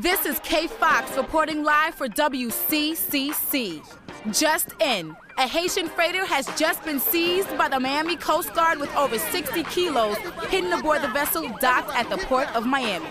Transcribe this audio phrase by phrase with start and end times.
[0.00, 3.82] This is K Fox reporting live for WCCC.
[4.32, 8.96] Just in, a Haitian freighter has just been seized by the Miami Coast Guard with
[8.96, 10.16] over 60 kilos
[10.48, 13.10] hidden aboard the vessel docked at the port of Miami.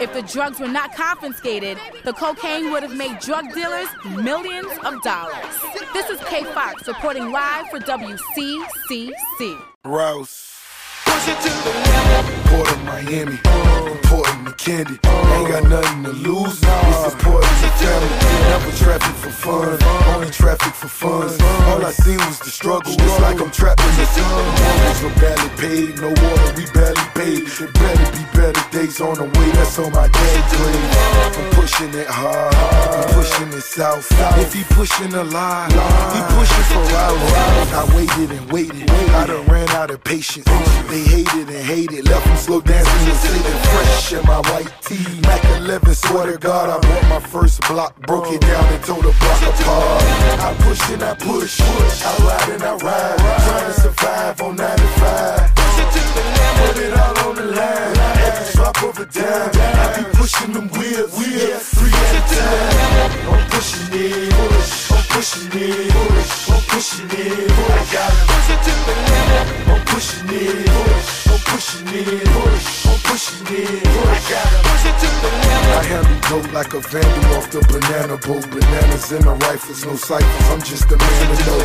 [0.00, 5.02] If the drugs were not confiscated, the cocaine would have made drug dealers millions of
[5.02, 5.44] dollars.
[5.92, 9.12] This is K Fox reporting live for WCCC.
[9.84, 10.52] Rouse.
[12.54, 13.38] Port of Miami,
[13.90, 14.98] important to Candy.
[15.34, 16.62] Ain't got nothing to lose.
[16.62, 18.08] Is important to family.
[18.46, 19.82] Never traffic for fun,
[20.14, 21.26] only traffic for fun.
[21.66, 22.92] All I see was the struggle.
[22.92, 24.44] It's like I'm trapped in the sun.
[24.62, 27.42] Mortgage were barely paid, no water, we barely paid.
[27.58, 29.50] There better be better days on the way.
[29.58, 30.90] That's on my dad's grave.
[31.34, 34.06] I'm pushing it hard, I'm pushing it south.
[34.38, 35.66] If he pushing a lie,
[36.14, 37.72] he pushing for hours.
[37.74, 40.46] I waited and waited, I done ran out of patience.
[40.88, 45.20] They hated and hated, left them slow dancing and sitting fresh in my white tee.
[45.22, 49.02] Mac 11, swear to God, I bought my first block, broke it down and tore
[49.02, 50.02] the block apart.
[50.48, 52.04] I push and I push, push.
[52.04, 55.54] I ride and I ride, trying to survive on 95.
[56.60, 59.50] Put it all on the line, the drop of a dime.
[59.80, 63.32] I be pushing them wheels, wheels, three at a time.
[63.32, 67.50] I'm pushing it, push, I'm pushing it, push, I'm pushing it.
[67.54, 69.46] I push it to the limit.
[69.72, 73.86] I'm pushing it, push, pushing it, push, I'm pushing it.
[73.86, 75.78] I gotta push it to the limit.
[75.78, 78.42] I handle dope like a vandal off the banana boat.
[78.50, 80.50] Bananas in the rifles, no ciphers.
[80.50, 81.60] I'm just a man to know.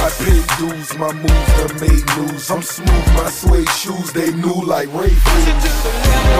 [0.00, 2.50] I paid dues, my moves done made news.
[2.50, 5.12] I'm smooth, my suede shoes they new like Ray.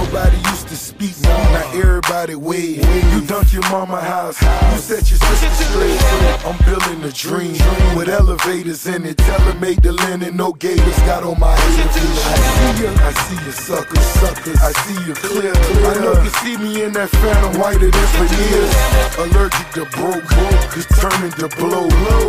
[0.01, 2.81] Nobody used to speak me, now everybody wave.
[3.13, 6.01] You dunk your mama house, you set your sister straight.
[6.49, 7.61] I'm building a dream
[7.97, 9.19] with elevators in it.
[9.19, 10.99] Tell her make the linen, no gators.
[11.05, 12.25] Got on my haters.
[12.25, 14.59] I see you, I see you suckers, suckers.
[14.61, 15.53] I see you clear.
[15.53, 18.73] I know you see me in that phantom whiter than veneers.
[19.19, 21.89] Allergic to broke, broke, determined to blow.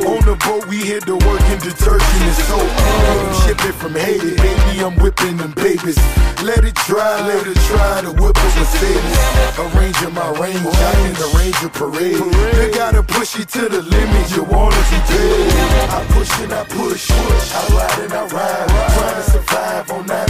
[0.09, 2.69] On the boat we hit the work in detergent and soap.
[3.43, 4.83] Ship it from Haiti, baby.
[4.83, 5.97] I'm whipping them babies.
[6.43, 9.17] Let it dry, let it try to whip a Mercedes.
[9.57, 12.19] Arranging my range, I in the Ranger parade.
[12.19, 15.53] You gotta push you to the limit, you wanna be paid.
[15.89, 18.67] I push and I push, I ride and I ride.
[18.93, 20.24] Trying to survive on 95.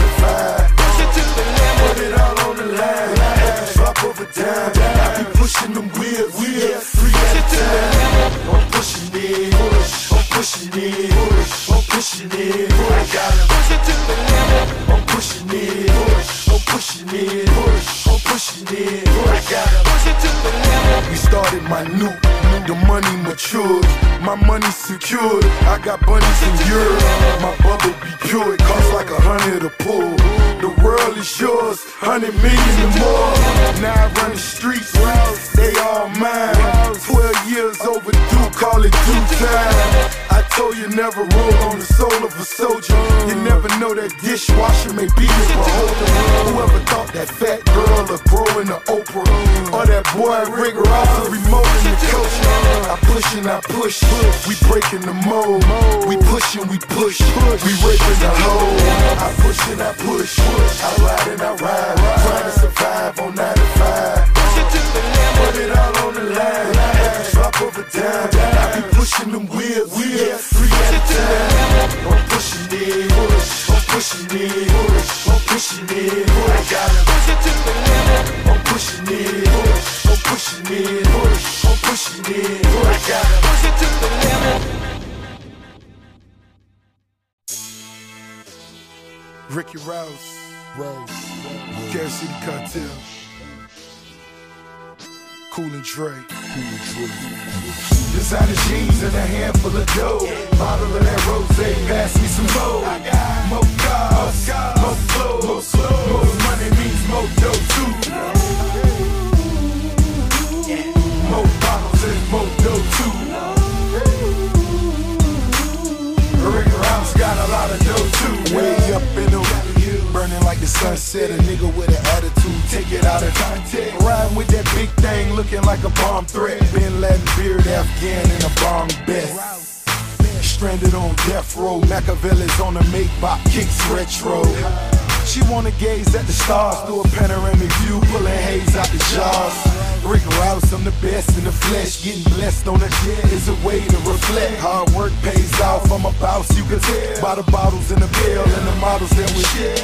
[145.06, 147.22] Work pays off, I'm a boss, you can tell.
[147.22, 149.78] By the bottles and the bill and the models that we share.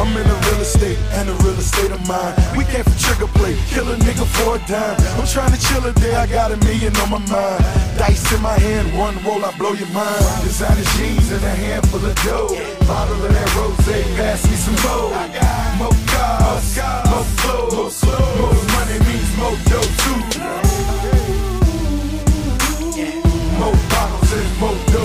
[0.00, 2.34] I'm in the real estate and the real estate of mine.
[2.58, 4.98] We came for trigger play, kill a nigga for a dime.
[5.18, 7.62] I'm trying to chill a day, I got a million on my mind.
[7.98, 10.24] Dice in my hand, one roll, I blow your mind.
[10.42, 12.50] Designer jeans and a handful of dough.
[12.86, 13.78] Bottle of that rose,
[14.18, 15.14] pass me some more.
[15.78, 16.78] More cars,
[17.10, 18.02] more clothes,
[18.38, 20.20] more money means more dough too.
[23.58, 23.93] More
[24.64, 25.04] Moto 2.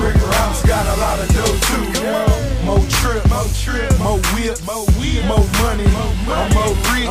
[0.00, 2.64] Rick Ross got a lot of dough too.
[2.64, 7.08] More Trip more trip, more whip, more whip, more money, more, more rich,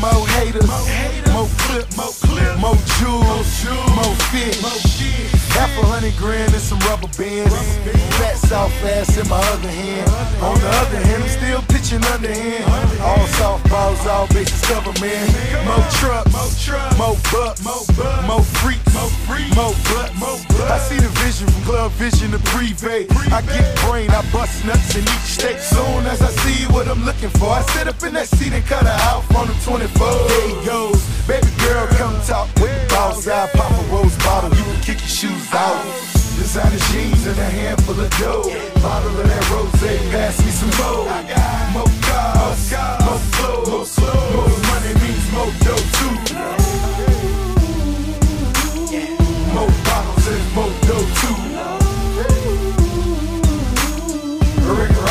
[0.00, 0.68] more haters,
[1.32, 3.64] more clips, more clip, more jewels,
[3.96, 4.60] more fish.
[5.58, 7.54] Half a hundred grand and some rubber bands.
[8.18, 10.08] Fat South ass in my other hand.
[10.40, 12.62] On the other hand, I'm still pitching underhand.
[13.00, 15.26] All softballs, all bitches cover, man.
[15.66, 16.30] More trucks,
[16.96, 18.94] more bucks, more freaks,
[19.56, 20.14] more butts.
[20.70, 23.10] I see the vision from Club Vision to Privé.
[23.32, 25.47] I get brain, I bust nuts in each state.
[25.56, 28.64] Soon as I see what I'm looking for, I sit up in that seat and
[28.66, 29.88] cut her out from the 24.
[29.88, 33.26] There he goes, baby girl, come talk with the boss.
[33.26, 35.80] I pop a rose bottle, you can kick your shoes out.
[36.36, 38.44] Designer jeans and a handful of dough.
[38.84, 39.72] Bottle of that rose,
[40.12, 41.08] pass me some more.
[41.72, 42.70] More cars,
[43.08, 45.52] more clothes, more money means more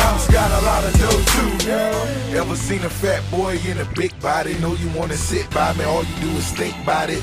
[0.08, 2.38] Ross got a lot of dough too.
[2.40, 4.54] Ever seen a fat boy in a big body?
[4.58, 7.22] Know you wanna sit by me, all you do is think about it.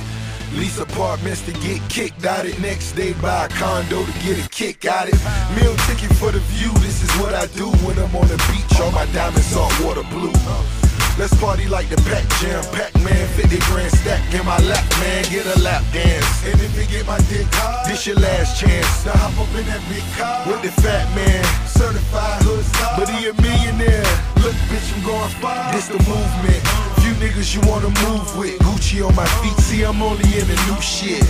[0.54, 2.60] Lease apartments to get kicked out it.
[2.60, 5.20] Next day buy a condo to get a kick out it.
[5.56, 8.80] Meal ticket for the view, this is what I do when I'm on the beach.
[8.80, 10.85] All my diamonds saltwater blue.
[11.18, 15.46] Let's party like the Pac Jam, Pac-Man, 50 grand stack in my lap, man, get
[15.46, 16.44] a lap dance.
[16.44, 19.66] And if you get my dick hard, this your last chance to hop up in
[19.66, 23.00] that big car with the fat man, certified hood star.
[23.00, 24.04] But he a millionaire.
[24.44, 25.72] Look, bitch, I'm going far.
[25.72, 26.95] This the movement.
[27.20, 28.60] Niggas you wanna move with.
[28.60, 31.24] Gucci on my feet, see I'm only in the new shit.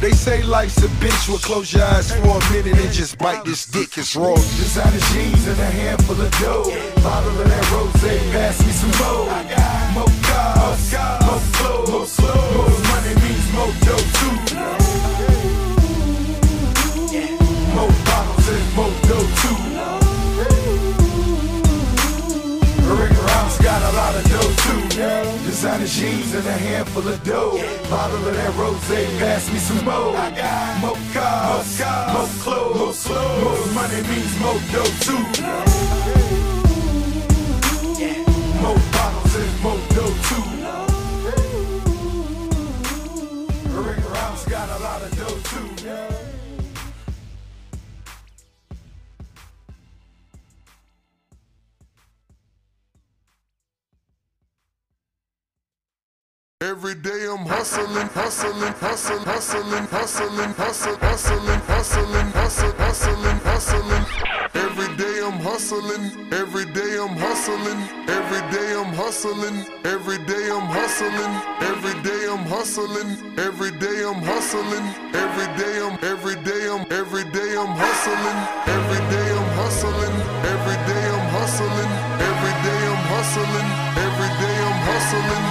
[0.00, 3.44] They say life's a bitch, well close your eyes for a minute and just bite
[3.44, 4.34] this dick, it's raw.
[4.34, 6.70] Designer jeans and a handful of dough.
[7.02, 7.92] Bottle of that rose,
[8.32, 9.26] pass me some more.
[9.94, 11.17] More cars,
[25.68, 27.58] Designer jeans and a handful of dough.
[27.90, 28.88] Bottle of that rose,
[29.18, 30.16] pass me some more.
[30.16, 31.78] I got More cars,
[32.14, 35.20] more clothes, more money means more dough too.
[38.62, 40.46] More bottles and more dough too.
[43.68, 45.17] Rick Ross got a lot of
[57.68, 64.04] hustling, hustling, hustling, hustling, hustling, hustling, hustling, hustling, hustling, hustling, hustling.
[64.54, 70.66] Every day I'm hustling, every day I'm hustling, every day I'm hustling, every day I'm
[70.72, 76.86] hustling, every day I'm hustling, every day I'm hustling, every day I'm every day I'm
[76.90, 80.16] every day I'm hustling, every day I'm hustling,
[80.52, 81.90] every day I'm hustling,
[82.28, 83.68] every day I'm hustling,
[84.08, 85.47] every day I'm hustling,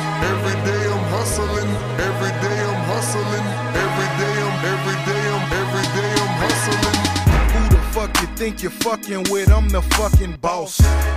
[8.38, 9.51] think you're fucking with?
[9.51, 10.75] I'm the fucking boss.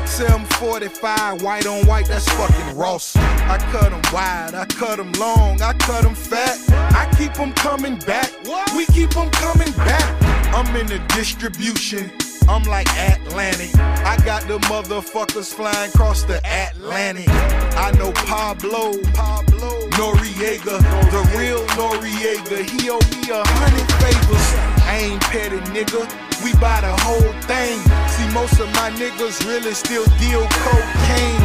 [0.09, 3.15] 745, white on white, that's fucking Ross.
[3.15, 6.57] I cut them wide, I cut them long, I cut them fat.
[6.97, 8.33] I keep them coming back.
[8.75, 10.23] We keep them coming back.
[10.55, 12.11] I'm in the distribution.
[12.49, 13.77] I'm like Atlantic.
[13.77, 17.29] I got the motherfuckers flying across the Atlantic.
[17.29, 20.81] I know Pablo, Pablo, Noriega,
[21.13, 22.65] the real Noriega.
[22.65, 24.55] He owe me a hundred favors.
[24.89, 26.30] I ain't petty, nigga.
[26.43, 27.81] We buy the whole thing.
[28.09, 31.45] See, most of my niggas really still deal cocaine.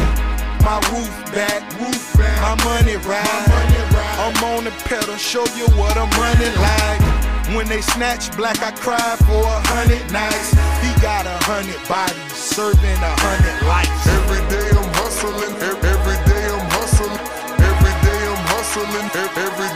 [0.63, 2.39] My roof back, roof back.
[2.41, 3.85] My money ride.
[4.23, 7.55] I'm on the pedal, show you what I'm running like.
[7.55, 10.51] When they snatch black, I cry for a hundred nights.
[10.81, 14.07] He got a hundred bodies, serving a hundred lives.
[14.17, 17.19] Every day I'm hustling, every day I'm hustling,
[17.59, 19.74] every day I'm hustling, every day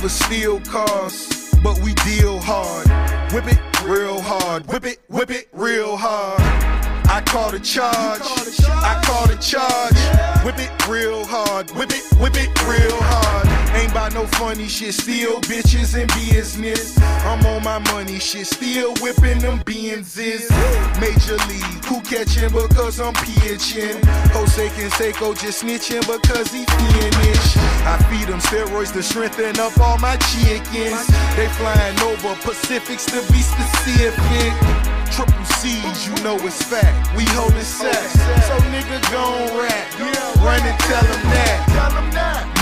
[0.00, 2.88] never steal cars, but we deal hard.
[3.34, 6.40] Whip it real hard, whip it, whip it real hard.
[7.10, 8.22] I call the charge.
[8.22, 10.42] I call the charge.
[10.42, 11.70] Whip it real hard.
[11.72, 13.59] Whip it, whip it real hard.
[13.74, 14.94] Ain't by no funny shit.
[14.94, 16.98] Still bitches in business.
[17.24, 18.46] I'm on my money shit.
[18.46, 20.48] Still whipping them Benzes.
[21.00, 21.84] Major league.
[21.86, 23.98] Who catching because I'm pitching?
[24.32, 27.56] Jose Canseco just snitching because he finish.
[27.86, 31.06] I feed them steroids to strengthen up all my chickens.
[31.36, 34.99] They flying over Pacifics to be specific.
[35.10, 37.14] Triple C's, you know it's fact.
[37.16, 38.12] We holding sex.
[38.48, 39.86] So nigga gon' rap.
[40.40, 41.58] Run and tell them that.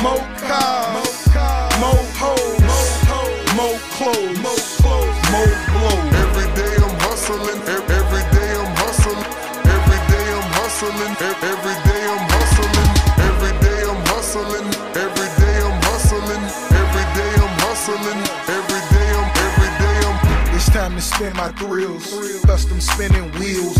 [0.02, 0.94] More cars,
[1.82, 2.60] more hoes,
[3.54, 4.38] more clothes,
[5.30, 6.14] more blows.
[6.24, 7.60] Every day I'm hustling.
[7.68, 9.24] ev- Every day I'm hustling.
[9.76, 11.14] Every day I'm hustling.
[11.28, 11.76] ev- Every
[20.98, 22.10] to spin my thrills.
[22.44, 23.78] Custom spinning wheels.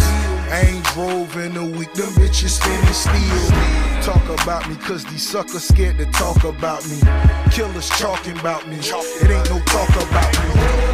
[0.51, 4.03] I ain't drove in a week, them bitches spinning steel.
[4.03, 7.01] Talk about me, cause these suckers scared to talk about me.
[7.51, 8.79] Killers talking about me.
[8.79, 10.51] It ain't no talk about me.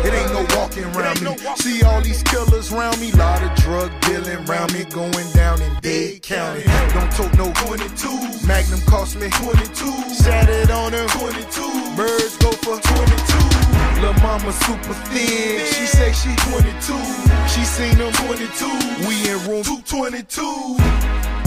[0.08, 1.36] It ain't no walking around me.
[1.56, 3.12] See all these killers around me.
[3.12, 4.84] Lot of drug dealing around me.
[4.84, 6.64] Going down in Dade County.
[6.94, 8.46] Don't tote no 22.
[8.46, 9.92] Magnum cost me 22.
[10.14, 11.96] Sat it on her 22.
[11.96, 13.53] Birds go for 22.
[14.02, 15.64] Lil' mama super thin.
[15.66, 16.98] She say she 22.
[17.48, 19.06] She seen them 22.
[19.06, 20.76] We in room 222.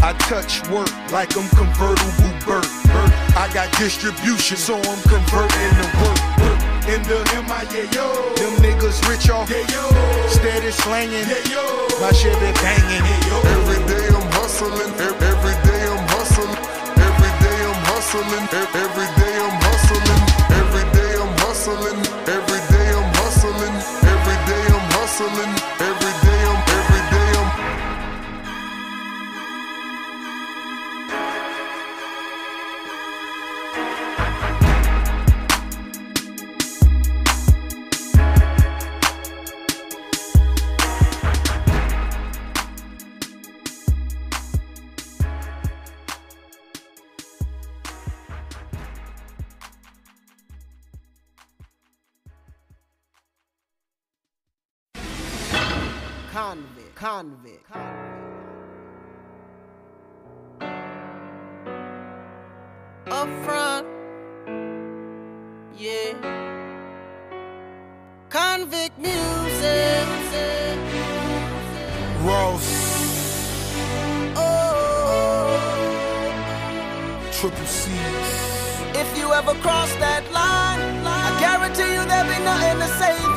[0.04, 2.64] I touch work like I'm convertible Burt.
[2.94, 3.12] Burt.
[3.36, 6.20] I got distribution, so I'm converting the work.
[6.42, 6.60] work.
[6.88, 8.08] In the MIA, yo.
[8.40, 9.84] Them niggas rich off, yeah, yo.
[10.30, 11.66] Steady slanging, yeah, yo.
[12.00, 13.36] My shit be banging, yeah, yo.
[13.58, 14.94] Every day I'm hustling.
[14.96, 16.56] Every day I'm hustling.
[16.96, 18.48] Every day I'm hustling.
[18.54, 19.27] Every day
[25.20, 25.77] hustling.
[56.38, 57.66] Convict, convict,
[63.10, 63.88] Up front,
[65.76, 66.14] yeah.
[68.30, 70.06] Convict music.
[72.22, 72.68] Ross,
[74.36, 75.58] Oh,
[77.32, 78.30] triple C's.
[78.94, 83.37] if you ever cross that line, I guarantee you there'll be nothing to save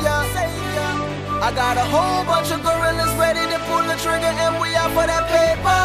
[1.41, 4.93] I got a whole bunch of gorillas ready to pull the trigger, and we out
[4.93, 5.81] for that paper.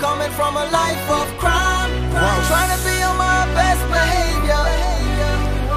[0.00, 1.92] Coming from a life of crime,
[2.48, 4.64] trying to be on my best behavior.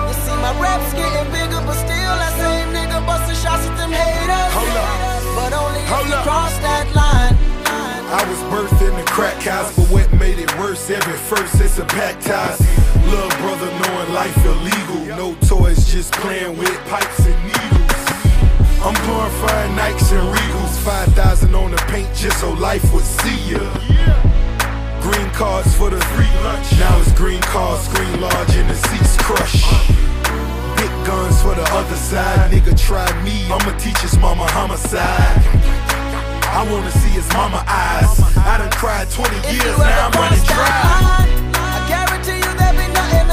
[0.08, 3.92] You see, my reps getting bigger, but still that same nigga busting shots at them
[3.92, 4.52] haters.
[4.56, 4.96] Hold up.
[5.36, 6.24] But only if Hold you up.
[6.24, 7.36] cross that line.
[8.16, 10.90] I was birthed in the crack house, but what made it worse?
[10.90, 12.64] Every first it's a baptized.
[13.12, 15.04] Little brother knowing life illegal.
[15.20, 17.79] No toys, just playing with pipes and needles.
[18.82, 20.78] I'm glorifying Nikes and Regals.
[20.84, 23.60] 5,000 on the paint just so life would see ya.
[25.02, 26.72] Green cards for the free lunch.
[26.80, 29.64] Now it's green cards, screen large, and the seats crush.
[30.78, 32.52] Big guns for the other side.
[32.52, 35.44] Nigga try me, I'ma teach his mama homicide.
[36.52, 38.20] I wanna see his mama eyes.
[38.38, 41.28] I done cried 20 years, now I'm running dry.
[41.54, 43.29] I guarantee you there'll be nothing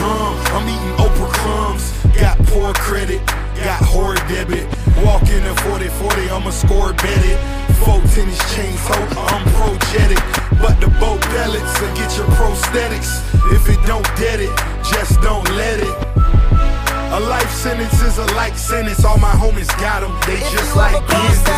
[0.00, 1.92] Open up a drum, I'm eating Oprah crumbs.
[2.18, 3.24] Got poor credit,
[3.64, 4.66] got horror debit.
[5.04, 7.38] Walk in a 40-40, I'ma score bet it.
[7.84, 8.98] Four tennis chains, ho,
[9.32, 10.18] I'm projetic.
[10.60, 13.24] But the boat pellets will get your prosthetics.
[13.52, 14.54] If it don't dead it,
[14.84, 16.10] just don't let it.
[17.12, 19.04] A life sentence is a life sentence.
[19.04, 20.12] All my homies got 'em.
[20.26, 21.49] They If just like ever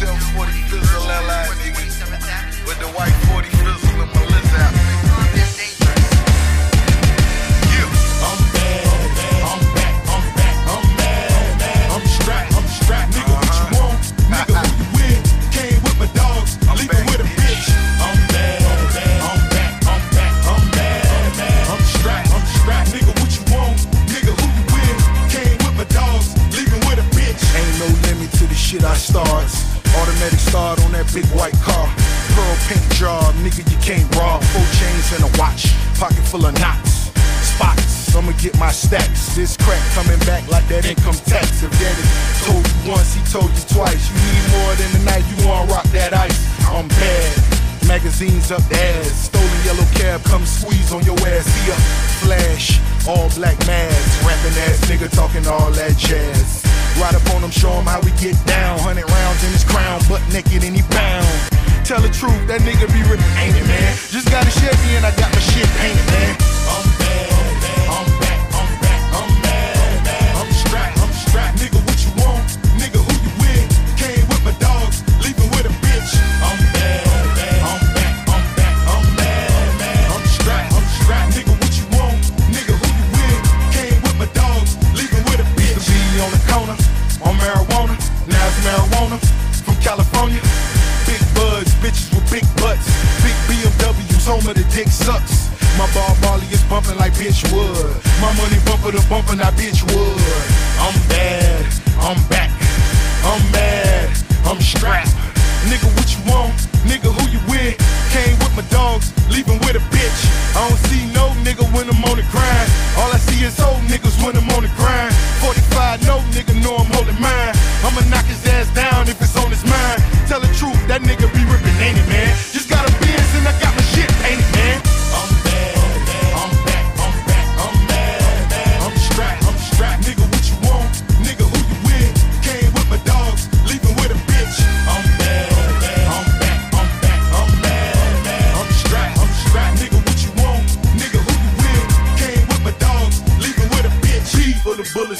[0.00, 2.64] myself for fizzle, LI nigga.
[2.64, 3.17] But the white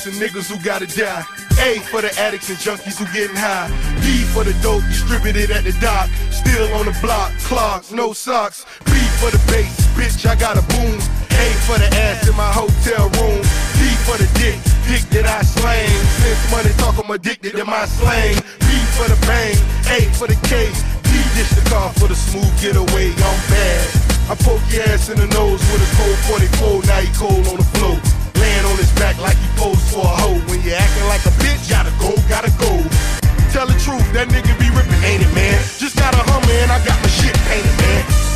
[0.06, 1.24] and niggas who gotta die.
[1.60, 3.68] A for the addicts and junkies who getting high.
[4.02, 6.08] D for the dope distributed at the dock.
[6.30, 8.64] Still on the block, clogs, no socks.
[8.84, 10.98] B for the bass, bitch, I got a boom.
[11.34, 13.42] A for the ass in my hotel room.
[13.78, 15.88] D for the dick, dick that I slang.
[16.22, 18.36] Since money talk, I'm addicted to my slang.
[18.60, 19.56] B for the bang,
[19.94, 20.78] A for the case.
[21.08, 24.08] D dish the car for the smooth getaway, I'm bad.
[24.28, 26.18] I poke your ass in the nose with a cold
[26.60, 28.17] 44, now you cold on the floor.
[28.40, 30.38] Laying on his back like he posed for a hoe.
[30.48, 32.72] When you acting like a bitch, gotta go, gotta go.
[33.50, 35.58] Tell the truth, that nigga be ripping, ain't it, man?
[35.78, 38.27] Just got a hummer and I got my shit painted, man.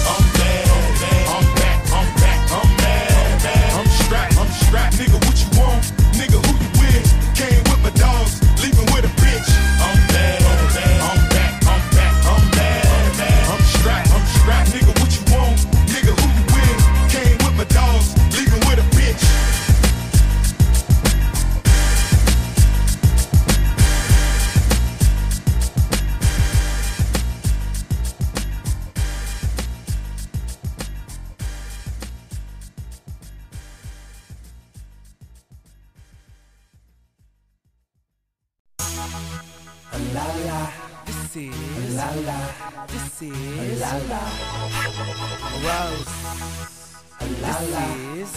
[43.22, 44.22] This is la la.
[45.62, 46.10] Rouse.
[47.40, 47.86] La la.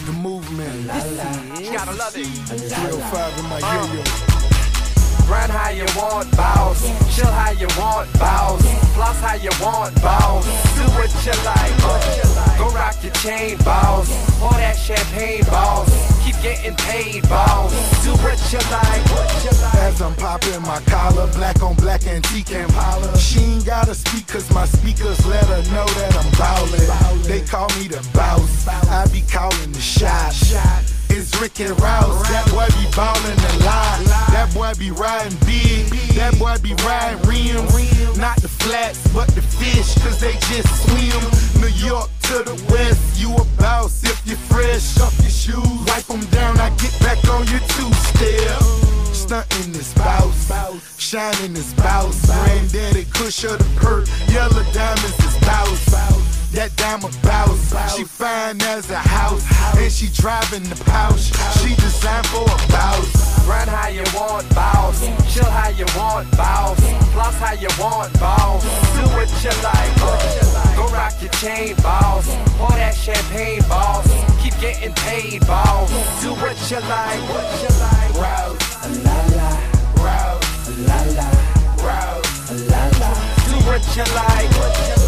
[0.06, 0.86] The movement.
[0.86, 1.60] La la.
[1.60, 2.28] You gotta love it.
[2.28, 3.88] 305 in my uh.
[3.88, 4.04] yo-yo.
[5.28, 6.86] Run how you want, boss.
[7.16, 8.62] Chill how you want, boss.
[8.94, 10.46] Floss how you want, boss.
[10.78, 12.60] Do what you like.
[12.60, 14.08] Go rock your chain, boss.
[14.38, 16.15] Pour that champagne, boss.
[16.46, 17.74] Getting paid, boss.
[18.06, 19.02] Do what you like.
[19.82, 23.18] As I'm popping my collar, black on black antique Impala.
[23.18, 27.24] She ain't gotta speak cause my speakers let her know that I'm ballin'.
[27.24, 30.95] They call me the boss, I be calling the shots.
[31.18, 34.04] It's Rick and Rouse, that boy be ballin' a lot.
[34.36, 35.88] That boy be riding big,
[36.20, 38.20] that boy be riding rims.
[38.20, 41.24] Not the flats, but the fish, cause they just swim.
[41.64, 45.00] New York to the west, you a boss if you're fresh.
[45.00, 48.60] Off your shoes, wipe them down, I get back on your two-step.
[49.16, 52.28] Stunting this bouse, shining this bouse.
[52.28, 56.15] Granddaddy Kush of the perk, yellow diamonds is bouse.
[56.56, 59.44] That diamond bouse, she fine as a house,
[59.76, 61.36] and she driving the pouch.
[61.60, 63.12] She designed for a bouse.
[63.46, 65.04] Run how you want, boss.
[65.28, 66.80] Chill how you want, boss.
[67.12, 68.64] Floss how you want, boss.
[68.96, 69.92] Do what you like.
[70.00, 70.76] Uh.
[70.80, 72.24] Go rock your chain, boss.
[72.56, 74.08] Pour that champagne, boss.
[74.42, 75.92] Keep getting paid, boss.
[76.24, 77.20] Do what you like.
[77.36, 78.16] What you like.
[79.04, 79.52] La la.
[80.88, 81.30] La la.
[82.48, 83.12] La la.
[83.44, 84.50] Do what you like.
[84.56, 85.05] What you like.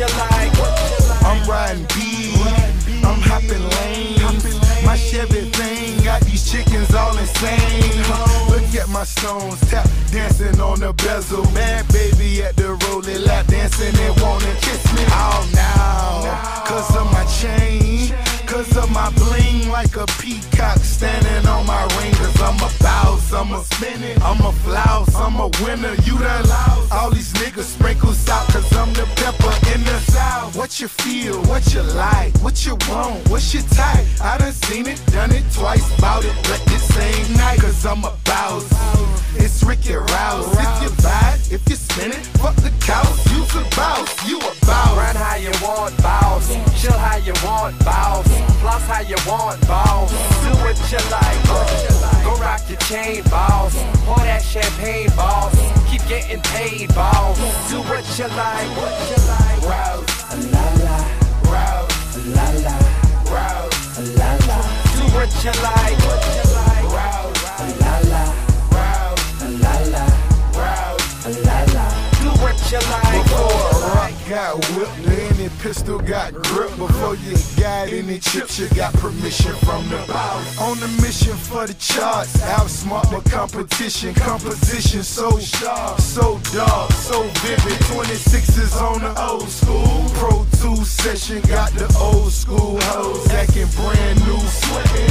[0.00, 0.50] You like.
[1.22, 4.44] I'm riding big, I'm hopping lanes.
[4.84, 8.00] My Chevy thing got these chickens all insane.
[8.48, 11.44] Look at my stones tap dancing on the bezel.
[11.52, 15.04] Bad baby at the rolling lap dancing and wanna kiss me.
[15.08, 18.14] Oh now, cause of my chain.
[18.50, 22.12] Cause of my bling like a peacock standing on my ring.
[22.14, 25.94] Cause I'm a boss, I'm a spinning, I'm a flouse, I'm a winner.
[26.02, 26.92] You done lost.
[26.92, 30.56] All these niggas sprinkle salt cause I'm the pepper in the south.
[30.56, 34.04] What you feel, what you like, what you want, what's your type?
[34.20, 37.60] I done seen it, done it twice, bout it, but this same night.
[37.60, 38.66] Cause I'm a boss.
[39.36, 40.52] It's Ricky Rouse.
[40.58, 43.06] If you buy it, if you spin it, fuck the couch.
[43.30, 44.96] You's a boss, you a boss.
[44.96, 46.48] Run how you want, boss.
[46.82, 48.39] Chill how you want, boss.
[48.60, 50.10] Floss how you want, boss.
[50.44, 51.40] Do what you like.
[52.24, 53.74] Go rock your chain, boss.
[54.04, 55.54] Pour that champagne, boss.
[55.90, 57.38] Keep getting paid, boss.
[57.70, 58.68] Do what you like.
[58.76, 59.60] What you like.
[59.66, 60.06] Rouse.
[60.52, 60.98] La la.
[61.50, 62.16] Rouse.
[62.36, 62.76] La la.
[63.32, 63.78] Rouse.
[64.18, 64.58] La la.
[64.94, 65.96] Do what you like.
[66.06, 66.86] What you like.
[66.94, 67.40] Rouse.
[67.80, 68.24] La la.
[68.76, 69.24] Rouse.
[69.64, 70.04] La la.
[70.60, 71.26] Rouse.
[71.46, 71.86] La la.
[72.22, 73.24] Do what you like.
[73.24, 73.79] Before
[74.30, 76.70] got whipped, any pistol got grip.
[76.76, 80.40] Before you got any chips, you got permission from the power.
[80.60, 84.14] On the mission for the charts, outsmart the competition.
[84.14, 87.78] Composition so sharp, so dark, so vivid.
[87.90, 90.08] 26s on the old school.
[90.14, 94.38] Pro 2 session got the old school hoes acting brand new.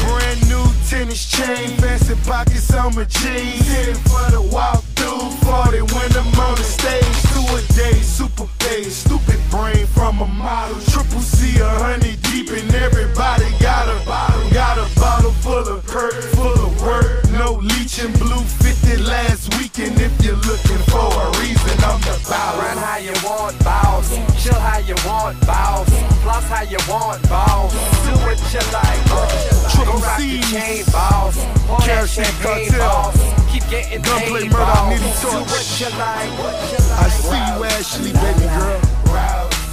[0.08, 3.68] Brand new tennis chain, fancy pockets on my jeans.
[3.68, 4.88] Headed for the walk.
[5.10, 7.17] 240 when I'm on the stage.
[7.34, 10.78] Two a day, super phase, stupid brain from a model.
[10.93, 14.45] Triple C, a hundred deep, and everybody got a bottle.
[14.52, 17.26] Got a bottle full of hurt, full of work.
[17.32, 20.00] No leeching, blue 50 last weekend.
[20.00, 22.62] If you're looking for a reason, I'm the boss.
[22.62, 24.13] Run how you want, boss.
[24.38, 25.89] Chill how you want, boss.
[26.22, 27.74] Plus how you want, boss.
[28.06, 29.59] Do what you like.
[29.86, 32.89] Pour that Kerosene champagne, cartel.
[32.89, 33.18] boss.
[33.52, 34.92] Keep getting Gunplay paid, murder, boss.
[34.92, 35.82] nitty Do torch.
[35.82, 36.00] like.
[36.00, 37.00] Like.
[37.00, 38.80] I see you, Ashley, baby girl.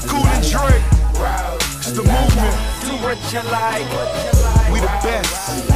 [0.07, 0.79] Cool and Dre,
[1.79, 2.57] it's the movement.
[2.87, 3.87] Do what you like.
[3.90, 4.73] What you like.
[4.73, 5.71] We the best.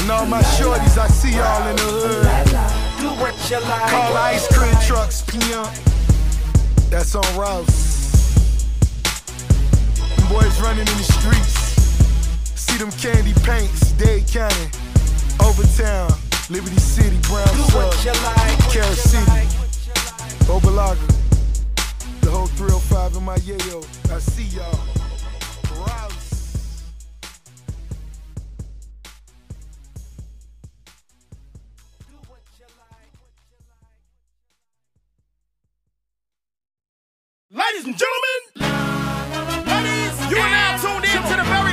[0.00, 3.00] And all my shorties, I see y'all in the hood.
[3.00, 3.90] Do what you like.
[3.90, 5.66] Call ice cream trucks, PM.
[6.90, 7.84] That's on Rouse.
[10.16, 11.65] Them boys running in the streets.
[12.76, 14.68] See them candy paints, Dade County,
[15.42, 16.10] Overtown,
[16.50, 18.58] Liberty City, Brown Do what you Sub, like.
[18.58, 19.48] What Carol you City, like.
[19.48, 20.62] What you like.
[20.62, 22.20] Opa-locka.
[22.20, 23.82] The whole 305 in my yayo.
[24.12, 24.78] I see y'all.
[25.86, 26.60] Rouse.
[37.50, 38.40] Ladies and gentlemen,
[39.64, 41.65] ladies, you are now tuned in to the very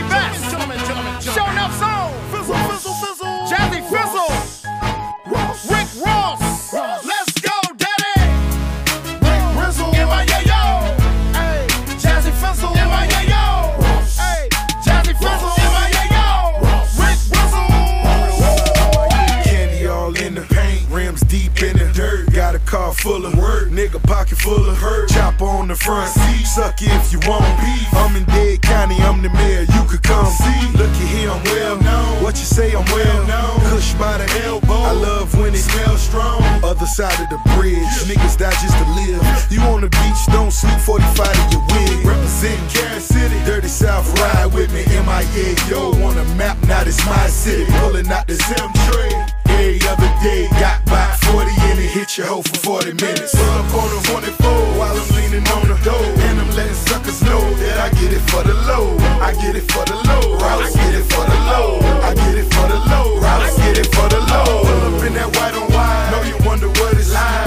[23.04, 25.10] full of work, nigga pocket full of hurt.
[25.10, 27.94] Chopper on the front seat, suck it if you want beef.
[27.94, 30.62] I'm in Dade County, I'm the mayor, you could come see.
[30.80, 32.24] Looky here, I'm well known.
[32.24, 33.60] What you say, I'm well known.
[33.68, 34.88] Kush by the elbow.
[34.88, 36.42] I love when it smells strong.
[36.64, 39.20] Other side of the bridge, niggas die just to live.
[39.52, 42.06] You on the beach, don't sleep 45 in your wig.
[42.08, 44.88] Representing Kansas City, Dirty South, ride with me.
[44.88, 47.66] MIA, yo, on the map, now this my city.
[47.84, 49.43] Pulling out the Sim tray.
[49.54, 53.36] Every other day, got by 40 and it hit your hoe for 40 minutes.
[53.36, 56.06] Pull up on the 24 while I'm leaning on the door.
[56.28, 58.98] And I'm letting suckers know that I get it for the low.
[59.22, 60.38] I get it for the low.
[60.42, 61.80] I get it for the low.
[62.02, 63.20] I get it for the low.
[63.22, 64.64] I get it for the low.
[64.66, 66.10] Pull up in that white on white.
[66.12, 67.43] Know you wonder what it's like.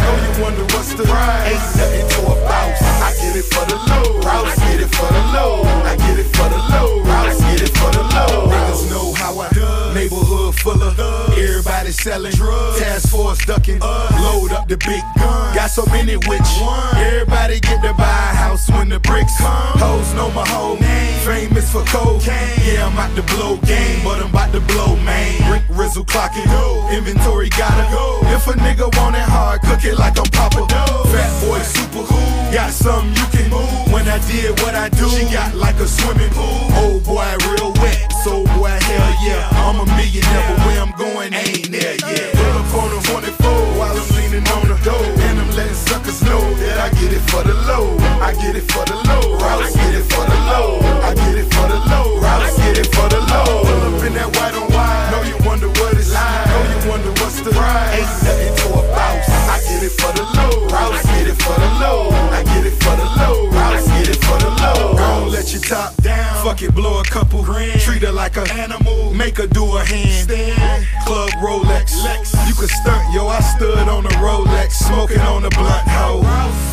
[12.06, 12.78] Selling drugs.
[12.78, 15.54] Task force ducking, load up the big gun.
[15.56, 16.50] Got so many which
[16.94, 19.78] everybody get to buy a house when the bricks come.
[19.82, 22.62] Hoes know my whole name, famous for cocaine.
[22.62, 25.50] Yeah, I'm out to blow game, but I'm about to blow man.
[25.50, 26.46] Rick Rizzle clocking,
[26.94, 28.20] inventory gotta go.
[28.30, 30.62] If a nigga want it hard, cook it like I'm Papa.
[31.10, 32.32] Fat boy, super cool.
[32.54, 33.92] Got something you can move.
[33.92, 36.70] When I did what I do, she got like a swimming pool.
[36.78, 38.15] Old boy, real wet.
[38.26, 42.34] So boy, hell yeah, I'm a millionaire, but where I'm going ain't there yet.
[42.34, 46.20] Pull up on the 24 while I'm leaning on the door, and I'm letting suckers
[46.26, 47.94] know that I get it for the low.
[48.18, 49.38] I get it for the low.
[49.38, 50.82] I get it for the low.
[51.06, 52.18] I get it for the low.
[52.18, 53.62] I get it for the low.
[53.62, 55.06] Pull up in that white on white.
[55.14, 56.50] Know you wonder what it's like.
[56.50, 57.94] Know you wonder what's the price.
[57.94, 59.30] Ain't nothing to a bounce.
[59.54, 60.66] I get it for the low.
[60.74, 62.10] I get it for the low.
[62.34, 63.54] I get it for the low.
[63.54, 64.98] I get it for the low.
[64.98, 65.94] Don't let your top.
[66.46, 67.80] Fuck it, blow a couple grand.
[67.80, 69.12] Treat her like a animal.
[69.12, 70.86] Make her do a handstand.
[71.04, 71.90] Club Rolex.
[72.46, 73.26] You can stunt, yo.
[73.26, 76.22] I stood on a Rolex, smoking on a blunt hoe.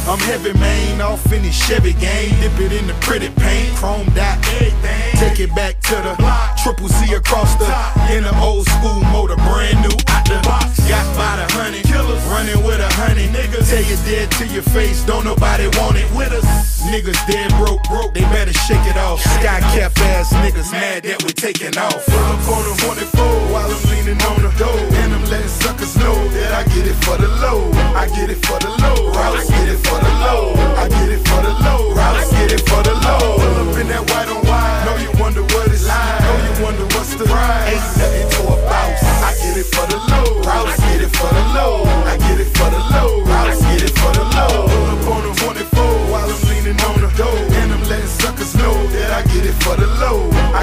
[0.06, 2.40] I'm heavy, man, off in this Chevy game.
[2.40, 4.38] Dip it in the pretty paint, chrome dot.
[4.44, 6.56] Take it back to the block.
[6.58, 7.66] triple C across the
[8.14, 10.78] in the old school motor, brand new out the box.
[10.88, 13.72] Got by the honey killers, running with a honey niggas.
[13.72, 16.46] Tell you dead to your face, don't nobody want it with us.
[16.92, 19.22] Niggas dead broke, broke, they better shake it off.
[19.22, 22.06] Sky cap ass niggas mad that we taking off.
[22.06, 22.74] Pull up on the
[23.14, 26.88] 24 while I'm leaning on the door, and I'm letting suckers know that I get
[26.88, 27.72] it for the low.
[27.96, 29.12] I get it for the low.
[29.16, 30.54] I get it for the low.
[30.76, 31.94] I get it for the low.
[31.96, 33.38] I get it for the low.
[33.40, 34.84] Pull up in that white on white.
[34.86, 36.22] Know you wonder what it's like.
[36.26, 37.72] Know you wonder what's the price.
[37.72, 39.04] Ain't nothing to a bounce.
[39.24, 40.42] I get it for the low.
[40.44, 41.84] I get it for the low.
[42.10, 42.23] I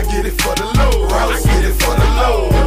[0.00, 1.08] I get it for the low.
[1.08, 2.59] I get it for the low.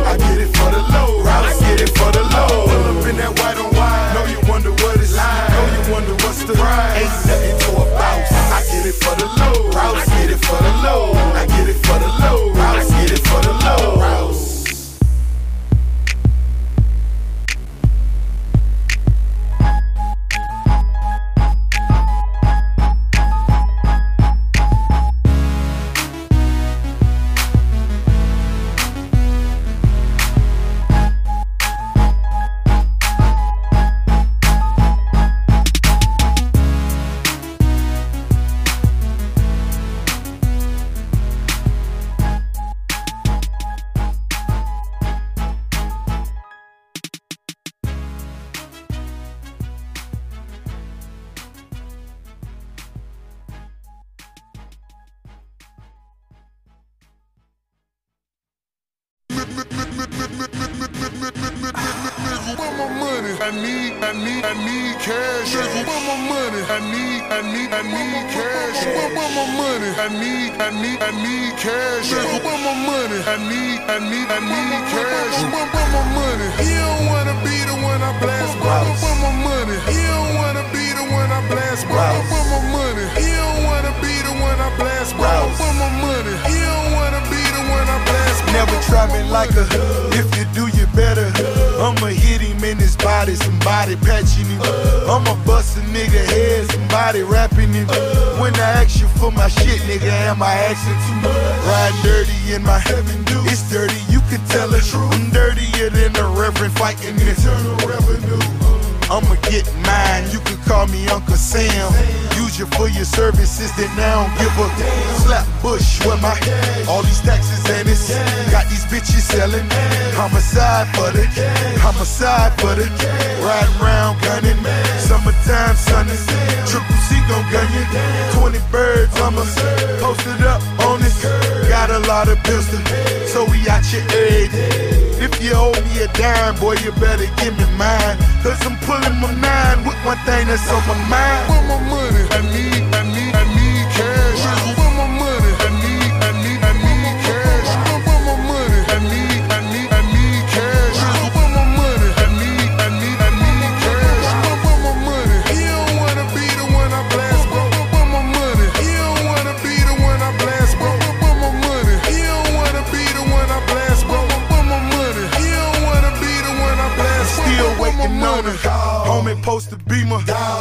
[169.44, 170.20] Homie post a beamer.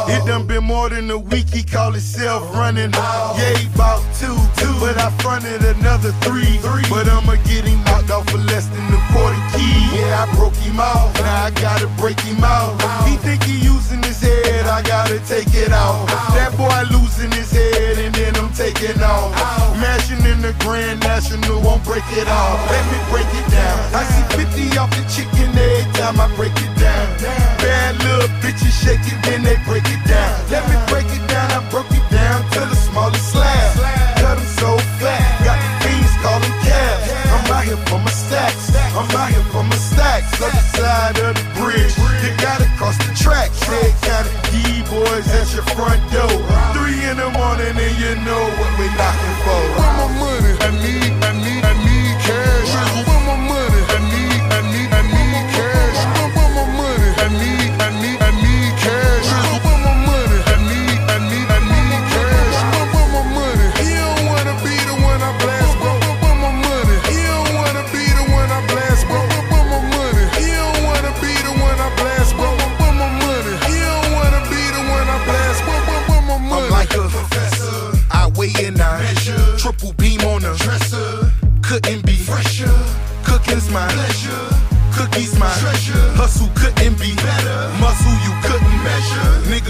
[0.09, 1.49] It done been more than a week.
[1.51, 2.93] He call himself running.
[2.93, 4.73] Yeah, he bout two, two.
[4.81, 6.59] But I fronted another three.
[6.59, 6.83] three.
[6.91, 9.99] But I'ma get him knocked off for less than a quarter key.
[9.99, 11.15] Yeah, I broke him out.
[11.15, 12.75] Now I gotta break him out.
[13.07, 14.67] He think he using his head.
[14.67, 16.07] I gotta take it out.
[16.35, 19.33] That boy losing his head and then I'm taking off.
[19.79, 22.59] Mashing in the Grand National won't break it off.
[22.71, 23.79] Let me break it down.
[23.95, 27.07] I see 50 off the chicken every time I break it down.
[27.63, 30.35] Bad little bitches shake it when they break it down.
[30.51, 31.49] Let me break it down.
[31.59, 33.71] I broke it down to the smallest slab.
[34.23, 35.23] Cut 'em so fat.
[35.47, 37.07] Got the fiends calling cabs.
[37.35, 38.65] I'm out here for my stacks.
[38.99, 40.31] I'm out here for my stacks.
[40.47, 41.95] Other side of the bridge.
[42.23, 43.51] You gotta cross the track.
[43.67, 46.37] Said kind D-boys at your front door.
[46.75, 49.61] Three in the morning and you know what we knocking for.
[49.79, 50.53] Want my money?
[50.67, 51.02] I need,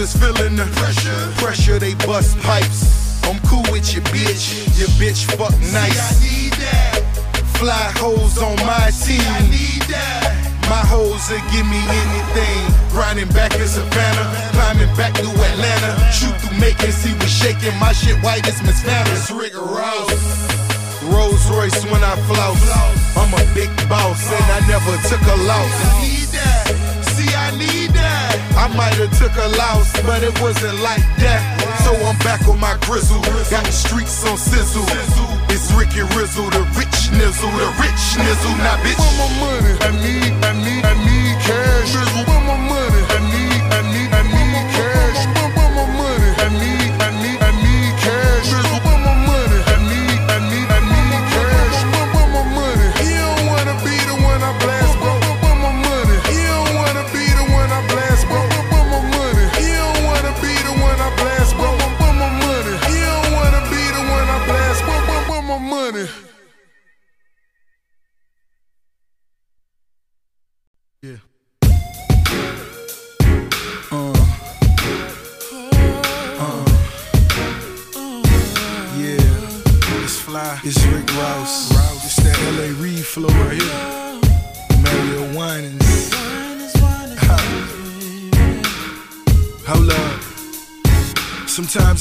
[0.02, 1.14] Niggas feeling the pressure.
[1.38, 3.22] Pressure they bust pipes.
[3.22, 4.66] I'm cool with your bitch.
[4.74, 5.94] Your bitch fuck nice.
[5.94, 6.98] I need that.
[7.54, 9.22] Fly hoes on my team.
[9.22, 10.34] I need that.
[10.66, 12.58] My hoes will give me anything.
[12.90, 15.94] Grinding back in Savannah, climbing back to Atlanta.
[16.10, 17.78] Shoot through Macon, see we shaking.
[17.78, 18.82] My shit white as Miss
[19.30, 20.10] Rick Ross.
[21.14, 22.58] Rolls Royce when I flouse.
[23.14, 25.70] I'm a big boss and I never took a loss.
[25.70, 26.66] I need that.
[27.14, 27.91] See, I need
[28.32, 28.40] that.
[28.56, 31.40] I might have took a loss, but it wasn't like that.
[31.84, 33.20] So I'm back on my grizzle.
[33.50, 34.84] Got the streets on sizzle.
[35.48, 38.54] It's Ricky Rizzle, the rich nizzle, the rich nizzle.
[38.64, 38.98] Now, bitch.
[38.98, 39.72] Want my money?
[39.80, 41.94] I need, I need, I need cash.
[42.26, 42.71] Want my money?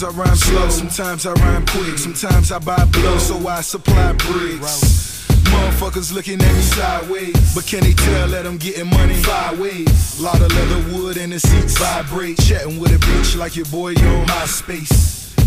[0.02, 4.14] Sometimes I rhyme slow, sometimes I rhyme quick, sometimes I buy blow, so I supply
[4.14, 5.28] bricks.
[5.54, 10.20] Motherfuckers looking at me sideways, but can they tell that I'm getting money five ways?
[10.20, 13.92] Lot of leather wood and the seats vibrate, chatting with a bitch like your boy
[13.92, 15.38] on MySpace.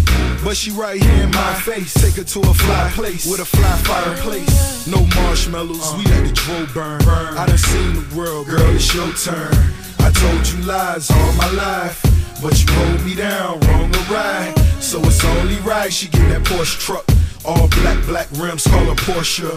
[0.44, 1.92] But she right here in my face.
[1.92, 4.86] Take her to a fly place with a fly fireplace.
[4.86, 7.02] No marshmallows, we let the dro burn.
[7.02, 9.50] I done seen the world, girl, it's your turn.
[9.98, 12.05] I told you lies all my life,
[12.45, 14.53] but you hold me down, wrong or right.
[14.78, 17.07] So it's only right she get that Porsche truck.
[17.42, 19.49] All black, black rims, call her Porsche.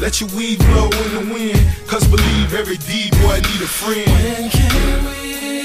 [0.00, 4.10] Let your weed blow in the wind, cause believe every D boy need a friend.
[4.10, 5.62] When can we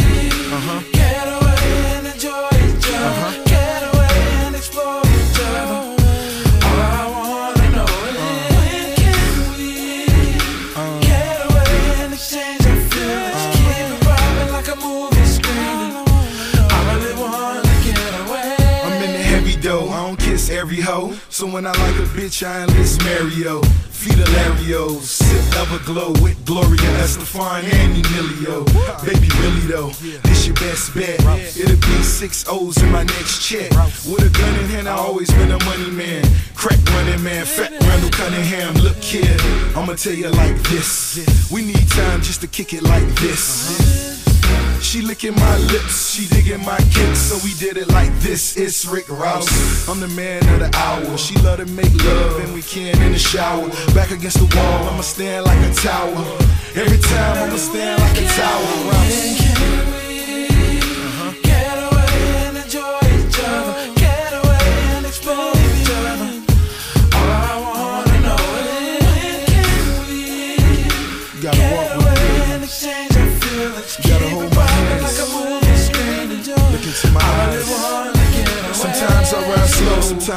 [0.54, 0.82] Uh-huh.
[0.94, 1.51] get away
[21.52, 23.62] When I like a bitch, I enlist Mario.
[23.92, 28.64] Feed Hilarios, sip Everglow with Gloria Estefan and Emilio.
[29.04, 29.90] Baby, really though,
[30.24, 31.20] this your best bet.
[31.58, 33.70] It'll be six O's in my next check.
[34.08, 36.24] With a gun in hand, I always been a money man.
[36.56, 38.74] Crack running man, fat Randall Cunningham.
[38.76, 39.40] Look, kid,
[39.76, 41.52] I'ma tell you like this.
[41.52, 44.11] We need time just to kick it like this.
[44.82, 48.58] She licking my lips, she digging my kicks, so we did it like this.
[48.58, 49.48] It's Rick Ross.
[49.88, 51.18] I'm the man of the hour.
[51.18, 53.70] She love to make love, and we can in the shower.
[53.94, 56.26] Back against the wall, I'ma stand like a tower.
[56.76, 59.41] Every time I'ma stand like a tower.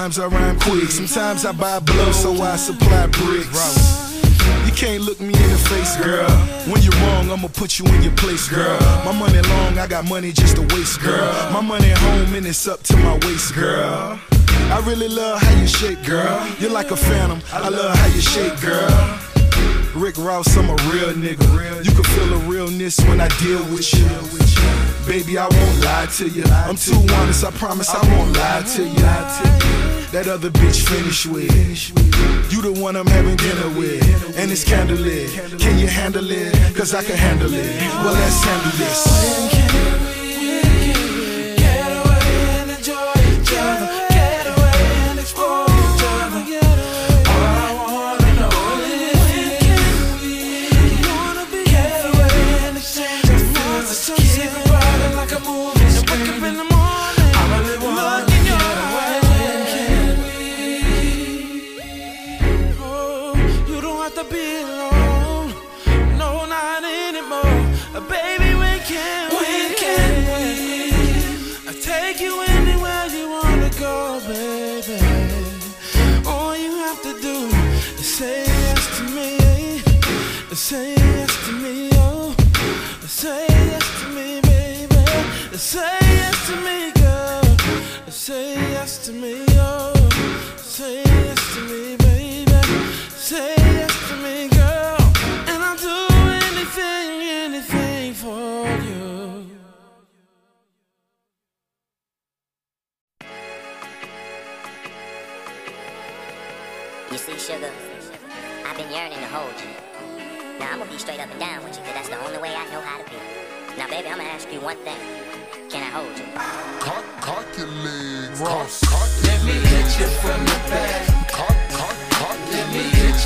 [0.05, 0.91] Sometimes I rhyme quick.
[0.91, 4.37] Sometimes I buy blow, so I supply bricks.
[4.67, 6.29] You can't look me in the face, girl.
[6.69, 8.79] When you're wrong, I'ma put you in your place, girl.
[9.05, 11.33] My money long, I got money just to waste, girl.
[11.53, 14.21] My money home and it's up to my waist, girl.
[14.75, 16.47] I really love how you shake, girl.
[16.59, 17.41] You're like a phantom.
[17.51, 19.24] I love how you shake, girl.
[19.95, 21.85] Rick Ross, I'm a real nigga.
[21.85, 24.07] You can feel the realness when I deal with you.
[25.07, 26.43] Baby, I won't lie to you.
[26.45, 30.11] I'm too honest, I promise I won't lie to you.
[30.11, 31.53] That other bitch finish with.
[32.53, 34.37] You the one I'm having dinner with.
[34.37, 35.61] And it's candlelit.
[35.61, 36.55] Can you handle it?
[36.75, 37.81] Cause I can handle it.
[38.03, 39.94] Well, let's handle this.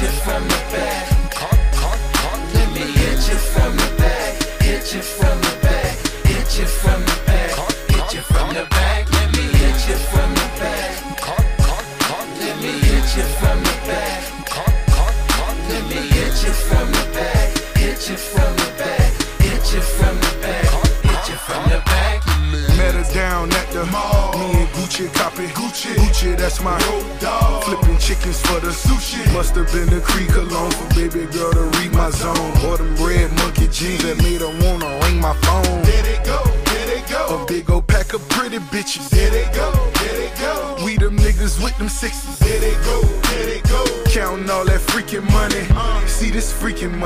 [0.01, 0.98] You from the back.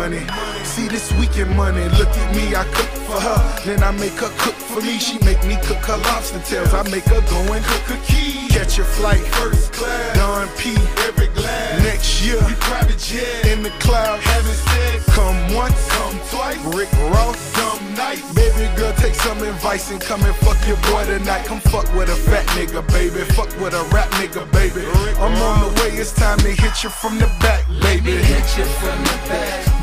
[0.02, 0.26] Money.
[0.64, 1.84] See this weekend money.
[1.98, 3.38] Look at me, I cook for her.
[3.64, 4.98] Then I make her cook for me.
[4.98, 6.74] She make me cook her lobster tails.
[6.74, 8.48] I make her go and cook her key.
[8.48, 10.16] Catch a flight, first class.
[10.16, 10.74] Don P.
[11.06, 11.82] Every glass.
[11.84, 13.46] Next year, we private jet.
[13.46, 15.06] In the cloud, having sex.
[15.14, 16.58] Come once, come twice.
[16.74, 18.22] Rick Ross, come nice.
[18.34, 21.46] Baby girl, take some advice and come and fuck your boy tonight.
[21.46, 23.22] Come fuck with a fat nigga, baby.
[23.36, 24.82] Fuck with a rap nigga, baby.
[25.22, 28.12] I'm on the way, it's time to hit you from the back, baby.
[28.30, 29.81] hit you from the back.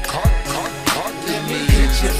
[2.01, 2.13] Let me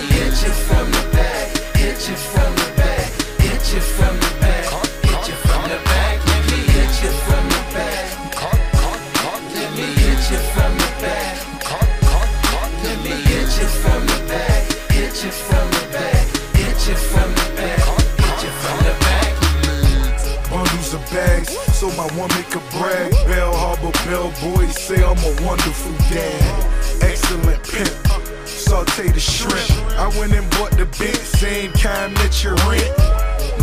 [0.00, 1.52] hit you from the back.
[1.76, 3.12] Hit you from the back.
[3.38, 4.64] Hit you from the back.
[5.04, 6.24] Hit you from the back.
[6.24, 8.08] Let me hit you from the back.
[10.00, 11.36] Hit you from the back.
[13.28, 14.64] Hit you from the back.
[14.96, 16.24] Hit you from the back.
[16.56, 17.52] Hit you from the
[21.12, 23.12] bags, so my woman could brag.
[23.26, 26.81] Bal Harbour bellboys say I'm a wonderful dad.
[28.92, 29.70] The shrimp.
[29.96, 32.92] I went and bought the big, same kind that you rent.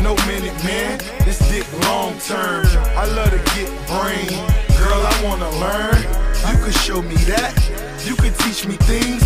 [0.02, 0.98] no minute, man.
[1.24, 2.66] This dick long term.
[2.98, 4.26] I love to get brain.
[4.82, 6.02] Girl, I wanna learn.
[6.50, 7.54] You could show me that.
[8.10, 9.22] You could teach me things.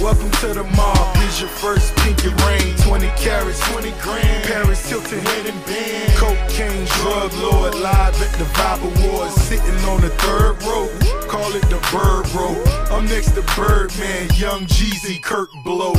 [0.00, 1.16] Welcome to the mob.
[1.16, 2.78] Here's your first pinky rain.
[2.86, 4.46] 20 carats, 20 grand.
[4.46, 6.14] Paris tilted head and band.
[6.16, 9.34] Cocaine drug lord live at the Vibe Awards.
[9.42, 11.17] Sitting on the third row.
[11.28, 12.56] Call it the Bird bro.
[12.96, 15.92] I'm next to Birdman, Young Jeezy, Kurt Blow.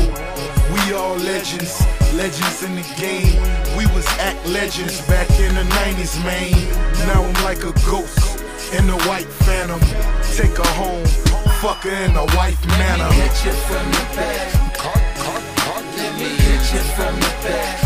[0.73, 1.79] We all legends,
[2.15, 3.37] legends in the game.
[3.77, 6.51] We was act legends back in the 90s, man.
[7.07, 8.41] Now I'm like a ghost
[8.73, 9.79] in the white phantom.
[10.33, 11.05] Take her home,
[11.61, 13.11] fuck her in a white manner.
[13.13, 14.49] Hit you from the back.
[15.95, 17.77] Let me hit you from the back.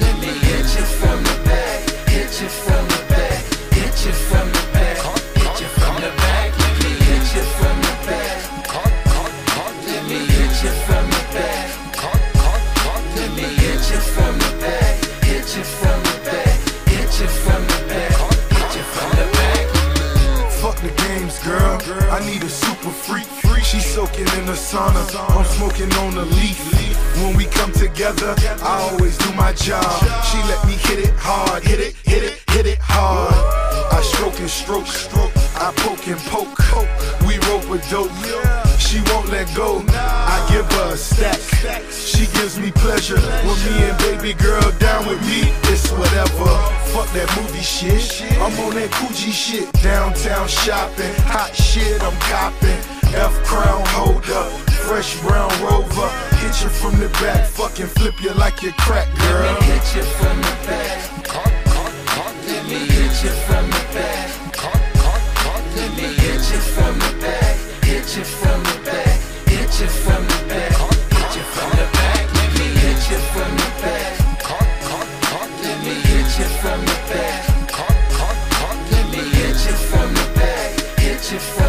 [0.00, 1.80] Let me hit you from the back.
[2.08, 3.40] Hit you from the back.
[3.72, 4.53] Hit you from the back.
[24.04, 25.02] Soaking in the sauna.
[25.36, 26.58] I'm smoking on the leaf.
[27.22, 29.84] When we come together, I always do my job.
[30.24, 33.34] She let me hit it hard, hit it, hit it, hit it hard.
[33.92, 35.33] I stroke and stroke, stroke.
[35.64, 36.60] I poke and poke.
[37.24, 38.12] We rope a dope.
[38.78, 39.82] She won't let go.
[39.88, 41.40] I give her a stack.
[41.90, 43.16] She gives me pleasure.
[43.16, 46.52] When me and baby girl down with me, it's whatever.
[46.92, 48.20] Fuck that movie shit.
[48.44, 49.72] I'm on that Gucci shit.
[49.80, 51.14] Downtown shopping.
[51.32, 52.84] Hot shit, I'm copping.
[53.16, 54.44] F crown holder.
[54.84, 56.10] Fresh brown rover.
[56.44, 57.48] Hit you from the back.
[57.48, 59.40] Fucking flip you like you crack, girl.
[59.40, 61.24] Let me hit you from the back.
[62.48, 64.43] Let me hit you from the back.
[66.44, 67.56] You from the back.
[67.86, 69.18] You from the back.
[69.48, 70.72] You from the back.
[71.34, 72.24] You from the back.
[72.34, 74.12] Let me hit you from the back.
[75.62, 77.42] Let me hit you from the back.
[78.92, 80.70] Let me hit you from the back.
[81.00, 81.63] Hit you from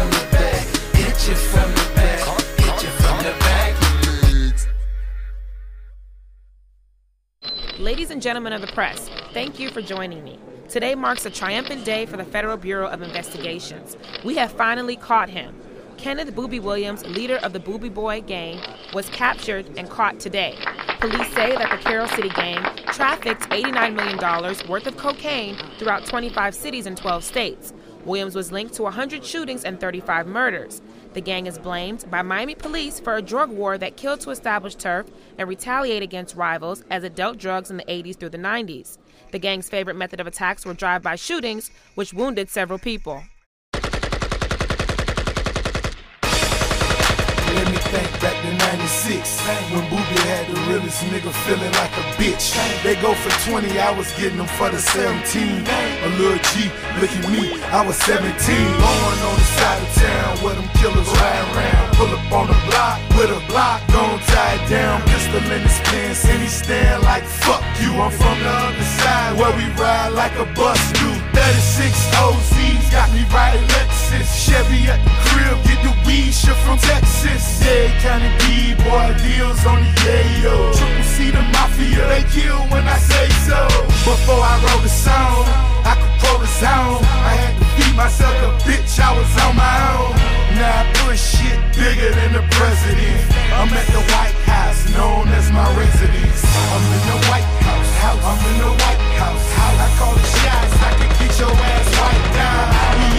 [8.06, 10.38] Ladies and gentlemen of the press, thank you for joining me.
[10.68, 13.96] Today marks a triumphant day for the Federal Bureau of Investigations.
[14.24, 15.60] We have finally caught him.
[15.96, 18.60] Kenneth Boobie Williams, leader of the Boobie Boy gang,
[18.94, 20.54] was captured and caught today.
[21.00, 26.54] Police say that the Carol City gang trafficked $89 million worth of cocaine throughout 25
[26.54, 27.72] cities in 12 states.
[28.04, 30.80] Williams was linked to 100 shootings and 35 murders.
[31.16, 34.74] The gang is blamed by Miami police for a drug war that killed to establish
[34.74, 35.06] turf
[35.38, 38.98] and retaliate against rivals as it dealt drugs in the 80s through the 90s.
[39.32, 43.22] The gang's favorite method of attacks were drive-by shootings, which wounded several people.
[48.76, 49.40] 96
[49.72, 52.52] When Boobie had the realest nigga feeling like a bitch.
[52.84, 56.68] They go for 20 hours getting them for the 17 A little G,
[57.00, 61.08] look at me, I was 17 Going on the side of town where them killers
[61.08, 61.96] ride around.
[61.96, 65.00] Pull up on the block with a block, gon' tie it down.
[65.08, 69.38] Pistol in his pants and he stand like fuck you I'm from the other side
[69.40, 74.24] where we ride like a bus do 36 OZs got me riding Lexus.
[74.32, 77.60] Chevy at the crib, get the weed shit from Texas.
[77.60, 80.72] Yeah, County D, boy, deals on the yayo.
[80.72, 83.60] Triple C, the mafia, they kill when I say so.
[84.08, 85.44] Before I wrote the song,
[85.84, 89.54] I could quote a zone I had to feed myself a bitch, I was on
[89.60, 90.16] my own.
[90.56, 93.20] Now I push shit bigger than the president.
[93.52, 96.40] I'm at the White House, known as my residence.
[96.72, 98.24] I'm in the White House, house.
[98.24, 99.44] I'm in the White House, house.
[99.80, 102.66] I call the shots, I can get your ass wiped down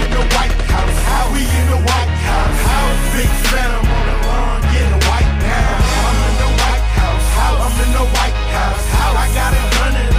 [0.02, 0.98] in the White House.
[1.34, 2.62] We in the White House.
[3.14, 4.92] Big phantom on the down
[6.06, 7.28] I'm in the White House.
[7.66, 8.86] I'm in the White House.
[9.24, 10.17] I got it hundred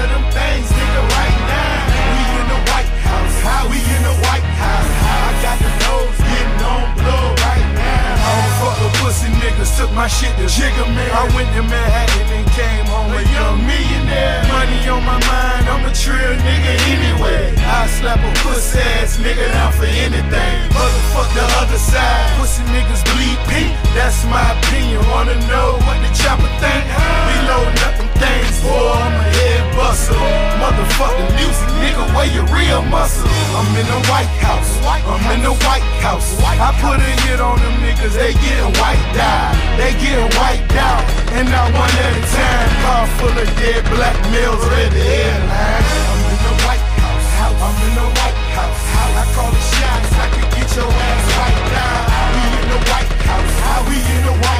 [9.08, 11.08] pussy niggas, took my shit to Jigga Man.
[11.16, 14.44] I went to Manhattan and came home a young millionaire.
[14.52, 17.56] Money on my mind, I'm a trill nigga anyway.
[17.56, 20.56] I slap a pussy ass nigga down for anything.
[20.76, 26.10] Motherfuck the other side, pussy niggas bleed pink That's my opinion, wanna know what the
[26.12, 26.84] chopper think?
[26.84, 30.20] We loading up them things, boy, I'm a head buster.
[30.60, 33.24] Motherfuck the music, nigga, where your real muscle?
[33.56, 36.36] I'm in the White House, I'm in the White House.
[36.44, 39.54] I put a hit on them niggas, they getting wiped out.
[39.78, 42.70] They getting wiped out, and not one at a time.
[42.82, 45.84] Car full of dead black males, ready to airline.
[46.10, 47.28] I'm in the White House,
[47.62, 48.82] I'm in the White House.
[49.18, 52.06] I call the shots, I can get your ass wiped out.
[52.34, 53.52] We in the White House,
[53.88, 54.57] we the White the in the White House,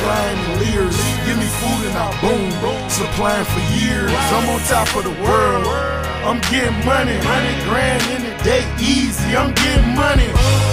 [0.00, 0.96] flying in Lears.
[1.26, 2.50] Give me food and I boom.
[2.88, 4.12] Supplying for years.
[4.34, 5.66] I'm on top of the world.
[6.22, 9.34] I'm getting money, hundred grand in a day, easy.
[9.34, 10.28] I'm getting money.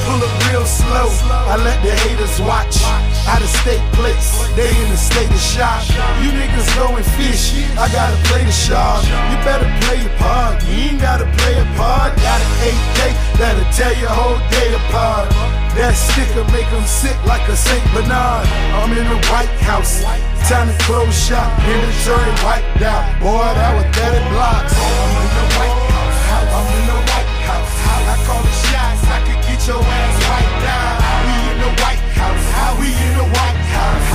[0.05, 1.09] Pull up real slow.
[1.31, 2.81] I let the haters watch.
[3.29, 5.81] Out of state plates, they in the state of shock.
[6.21, 7.55] You niggas go and fish.
[7.77, 9.05] I gotta play the shark.
[9.05, 10.61] You better play your part.
[10.67, 12.13] You ain't gotta play a part.
[12.19, 12.99] Got an 8K
[13.39, 15.64] that'll tear your whole day apart.
[15.75, 17.83] That sticker make them sick like a St.
[17.91, 18.47] Bernard.
[18.79, 20.07] I'm in the White House.
[20.47, 21.51] Time to close shop.
[21.67, 23.03] Inventory wiped out.
[23.19, 24.71] Boy, that was 30 blocks.
[24.71, 26.47] I'm in the White House.
[26.55, 27.75] I'm in the White House.
[28.07, 29.03] I call the shots.
[29.03, 30.95] I could get your ass wiped out.
[31.27, 32.43] We in the White House.
[32.55, 34.07] How we in the White House.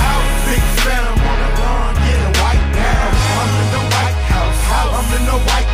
[0.49, 3.09] Big phantom on the lawn, getting wiped down.
[3.37, 4.59] I'm in the White House.
[4.97, 5.70] I'm in the White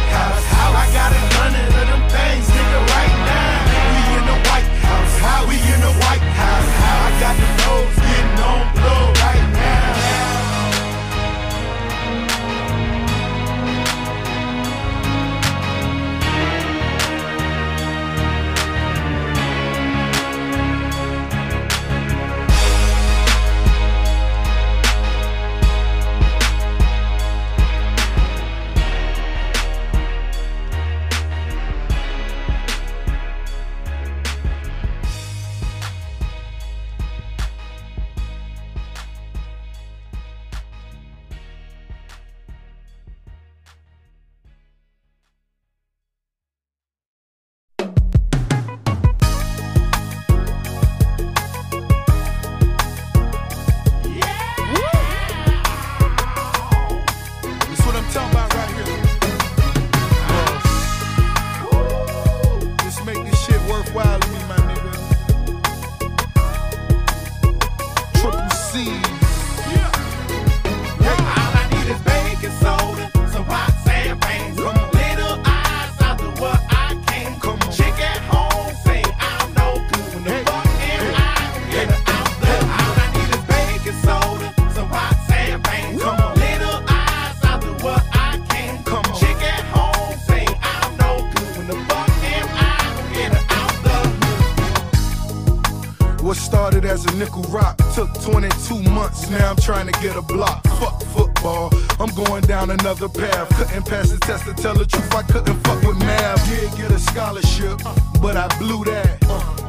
[100.27, 100.63] block.
[100.79, 101.71] Fuck football.
[101.99, 103.49] I'm going down another path.
[103.57, 105.13] Couldn't pass the test to tell the truth.
[105.15, 106.45] I couldn't fuck with math.
[106.49, 107.79] Did get a scholarship,
[108.21, 109.19] but I blew that.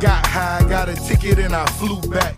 [0.01, 2.37] Got high, got a ticket, and I flew back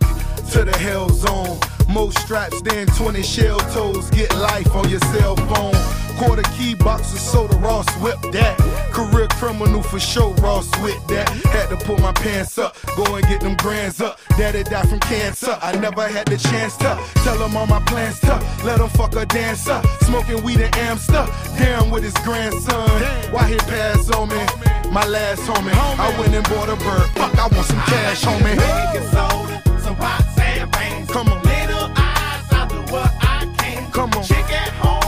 [0.51, 1.59] to the hell zone.
[1.89, 4.09] More straps than 20 shell toes.
[4.11, 6.00] Get life on your cell phone.
[6.17, 8.57] Quarter key box of soda, Ross whip that.
[8.91, 11.29] Career criminal for sure, Ross with that.
[11.29, 14.19] Had to pull my pants up, go and get them grands up.
[14.37, 18.19] Daddy died from cancer, I never had the chance to tell him all my plans
[18.21, 19.81] to let him fuck a dancer.
[20.01, 21.25] Smoking weed and Amster,
[21.57, 22.89] down with his grandson.
[23.31, 24.45] Why he pass on me?
[24.91, 25.73] My last homie.
[25.73, 27.09] I went and bought a bird.
[27.15, 28.57] Fuck, I want some cash, homie.
[28.57, 31.41] Baking soda, some hot champagne, Come on.
[31.43, 33.89] little eyes out the what I can.
[33.91, 34.23] Come on.
[34.23, 35.00] Chick at home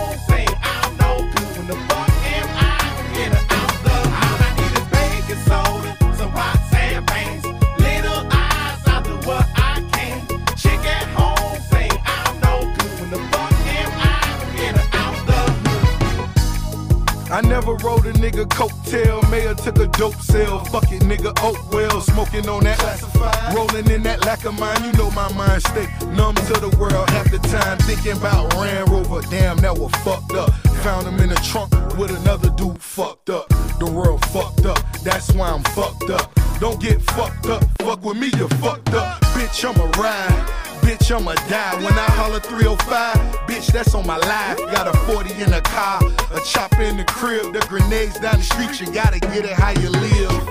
[17.33, 19.27] I never rode a nigga coattail.
[19.31, 20.59] Mayor took a dope sale.
[20.65, 21.99] Fuck it, nigga, oat well.
[21.99, 23.55] Smoking on that classified.
[23.55, 24.83] Rolling in that lack of mine.
[24.83, 27.79] You know my mind stay numb to the world half the time.
[27.79, 29.21] Thinking about Land Rover.
[29.31, 30.53] Damn, that was fucked up.
[30.83, 33.49] Found him in the trunk with another dude fucked up.
[33.79, 34.77] The world fucked up.
[35.01, 36.31] That's why I'm fucked up.
[36.59, 37.63] Don't get fucked up.
[37.79, 39.21] Fuck with me, you fucked up.
[39.35, 40.63] Bitch, I'ma ride.
[40.83, 43.15] Bitch, I'ma die when I holler 305.
[43.47, 44.57] Bitch, that's on my life.
[44.71, 46.01] Got a 40 in the car,
[46.31, 48.79] a chopper in the crib, the grenades down the street.
[48.81, 50.43] You gotta get it how you live.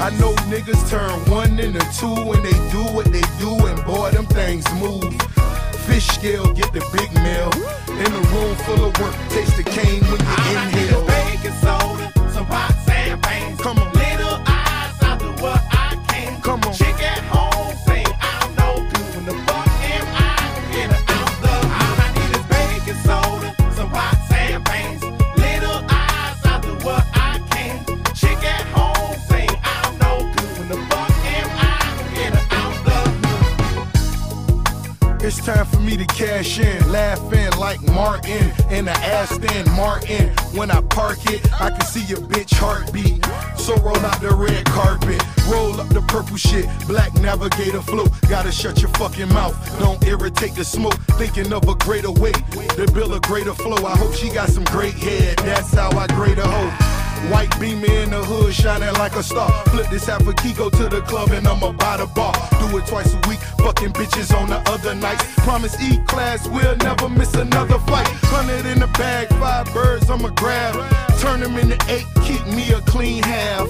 [0.00, 4.10] I know niggas turn one into two when they do what they do, and boy,
[4.10, 5.04] them things move.
[5.86, 7.52] Fish scale, get the big meal.
[8.00, 11.06] In a room full of work, taste the cane when you I inhale.
[11.06, 13.93] baking soda, some hot champagne, Come on.
[35.26, 40.28] It's time for me to cash in, laughing like Martin in the Aston Martin.
[40.52, 43.24] When I park it, I can see your bitch heartbeat.
[43.58, 48.04] So roll out the red carpet, roll up the purple shit, black navigator flow.
[48.28, 51.00] Gotta shut your fucking mouth, don't irritate the smoke.
[51.16, 52.32] Thinking of a greater way
[52.76, 53.82] to build a greater flow.
[53.86, 57.03] I hope she got some great head, that's how I grade a hoe.
[57.30, 59.50] White beamer in the hood, shining like a star.
[59.66, 62.34] Flip this half a Kiko to the club and I'ma buy the bar.
[62.60, 65.24] Do it twice a week, fucking bitches on the other nights.
[65.36, 68.06] Promise E class, we'll never miss another fight.
[68.32, 70.74] Hundred in the bag, five birds, I'ma grab.
[71.20, 73.68] Turn them into eight, keep me a clean half.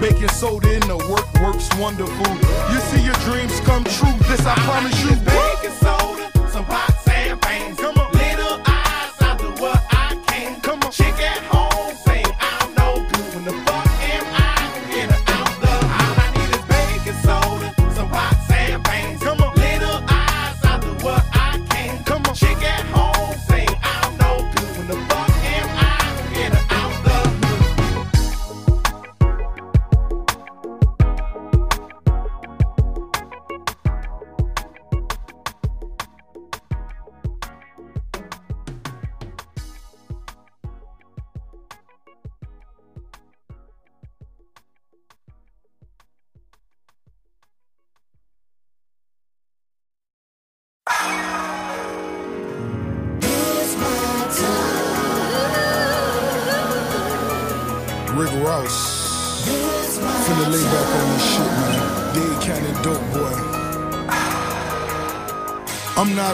[0.00, 2.32] Baking soda in the work works wonderful.
[2.72, 5.16] You see your dreams come true, this I promise you.
[5.24, 6.95] Baking soda, some pots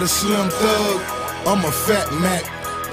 [0.03, 1.01] not a slim thug,
[1.47, 2.43] I'm a fat Mac.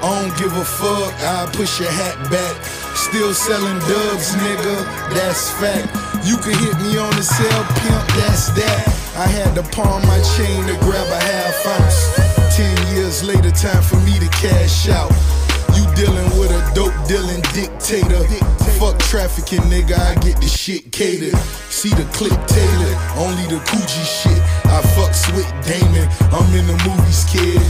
[0.03, 2.55] I don't give a fuck, I push your hat back.
[2.95, 4.75] Still selling dubs, nigga,
[5.13, 5.89] that's fact.
[6.23, 8.85] You can hit me on the cell, pimp, that's that.
[9.17, 12.55] I had to pawn my chain to grab a half ounce.
[12.55, 15.11] Ten years later, time for me to cash out.
[15.79, 18.19] You dealing with a dope dealing dictator.
[18.75, 21.37] Fuck trafficking, nigga, I get the shit catered.
[21.71, 24.41] See the clip tailored, only the Coogi shit.
[24.67, 26.03] I fucks with Damon,
[26.35, 27.63] I'm in the movies, kid.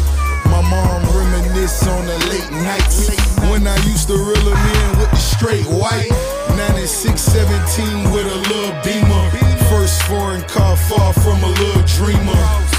[0.50, 3.14] My mom reminisce on the late nights
[3.52, 6.10] when I used to reel reel 'em in with the straight white.
[6.58, 9.26] 96, 17 with a little beamer.
[9.70, 12.79] First foreign car, far from a little dreamer.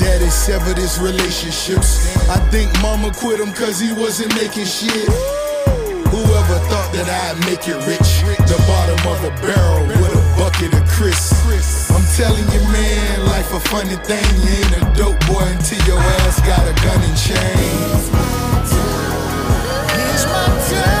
[0.00, 2.16] Daddy severed his relationships.
[2.28, 5.08] I think mama quit him cause he wasn't making shit.
[6.08, 8.24] Whoever thought that I'd make it rich?
[8.48, 11.30] The bottom of a barrel with a bucket of Chris.
[11.92, 14.24] I'm telling you, man, life a funny thing.
[14.40, 17.60] You ain't a dope boy until your ass got a gun and chain.
[19.92, 20.99] Here's my time, I'm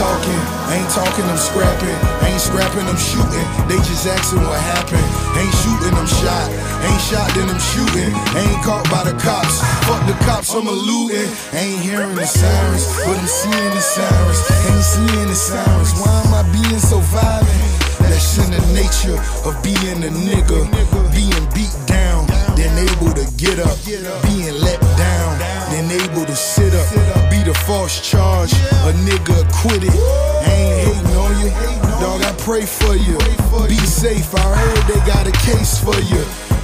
[0.00, 0.42] talking.
[0.72, 1.98] Ain't talking, I'm scrapping.
[2.24, 3.46] Ain't scrapping, I'm shooting.
[3.68, 5.04] They just asking what happened.
[5.36, 6.48] Ain't shooting, I'm shot.
[6.88, 8.08] Ain't shot, then I'm shooting.
[8.32, 9.60] Ain't caught by the cops.
[9.84, 11.28] Fuck the cops, I'm eluding.
[11.52, 14.40] Ain't hearing the sirens, but I'm seeing the sirens.
[14.72, 15.92] Ain't seeing the sirens.
[16.00, 17.66] Why am I being so violent?
[18.08, 20.64] That's in the nature of being a nigga.
[21.12, 22.26] Being beat down,
[22.56, 23.76] then able to get up.
[23.84, 25.30] Being let down,
[25.68, 27.29] then able to sit up.
[27.50, 28.52] The false charge,
[28.86, 29.90] a nigga acquitted.
[29.90, 31.50] I ain't hating on you,
[31.98, 32.22] dog.
[32.22, 33.18] I pray for you.
[33.66, 36.22] Be safe, I heard they got a case for you.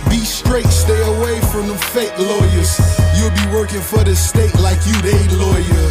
[0.08, 2.78] Be straight, stay away from them fake lawyers.
[3.18, 5.90] You'll be working for the state like you they lawyer.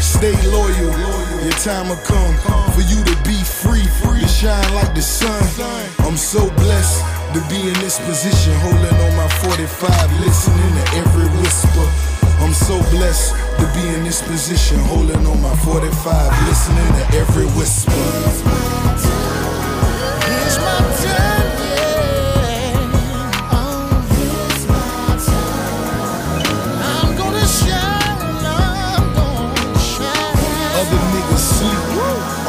[0.00, 0.96] Stay loyal,
[1.44, 2.32] your time will come
[2.72, 5.44] for you to be free, to shine like the sun.
[6.08, 7.04] I'm so blessed
[7.36, 12.21] to be in this position, holding on my 45, listening to every whisper.
[12.42, 17.46] I'm so blessed to be in this position, holding on my 45, listening to every
[17.56, 17.92] whisper.
[20.26, 21.48] Here's my time,
[23.52, 24.04] oh,
[26.82, 30.74] I'm gonna shine, I'm gonna shine.
[30.80, 31.84] Other niggas sleep,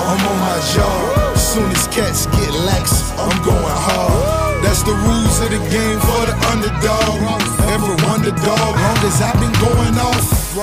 [0.09, 1.37] I'm on my job.
[1.37, 4.42] Soon as cats get lax, I'm going hard.
[4.73, 7.21] That's the rules of the game for the underdog.
[7.69, 10.57] Every underdog, long as I've been going off.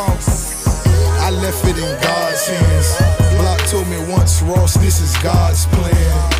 [1.23, 2.89] I left it in God's hands.
[3.39, 6.33] Block told me once, Ross, this is God's plan.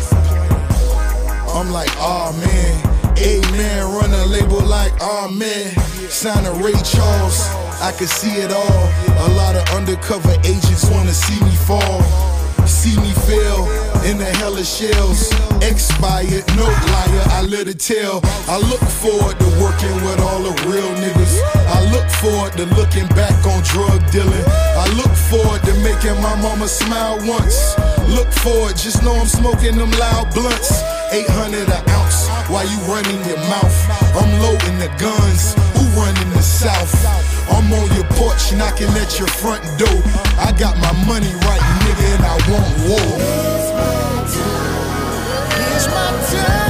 [1.55, 3.15] I'm like, oh man.
[3.17, 5.71] Amen, run a label like, oh man.
[6.09, 7.39] Sign a Ray Charles,
[7.79, 8.83] I can see it all.
[9.27, 12.30] A lot of undercover agents wanna see me fall.
[12.71, 13.67] See me fail
[14.09, 15.29] in the hell of shells.
[15.61, 18.21] Expired, no liar, I let it tell.
[18.47, 21.35] I look forward to working with all the real niggas.
[21.67, 24.45] I look forward to looking back on drug dealing.
[24.47, 27.75] I look forward to making my mama smile once.
[28.07, 31.00] Look forward, just know I'm smoking them loud blunts.
[31.11, 33.75] 800 an ounce while you running your mouth.
[34.15, 35.53] I'm loading the guns.
[35.75, 36.95] Who running the south?
[37.51, 40.01] I'm on your porch knocking at your front door.
[40.39, 43.11] I got my money right, nigga, and I want war.
[45.59, 46.60] Here's my time, I'm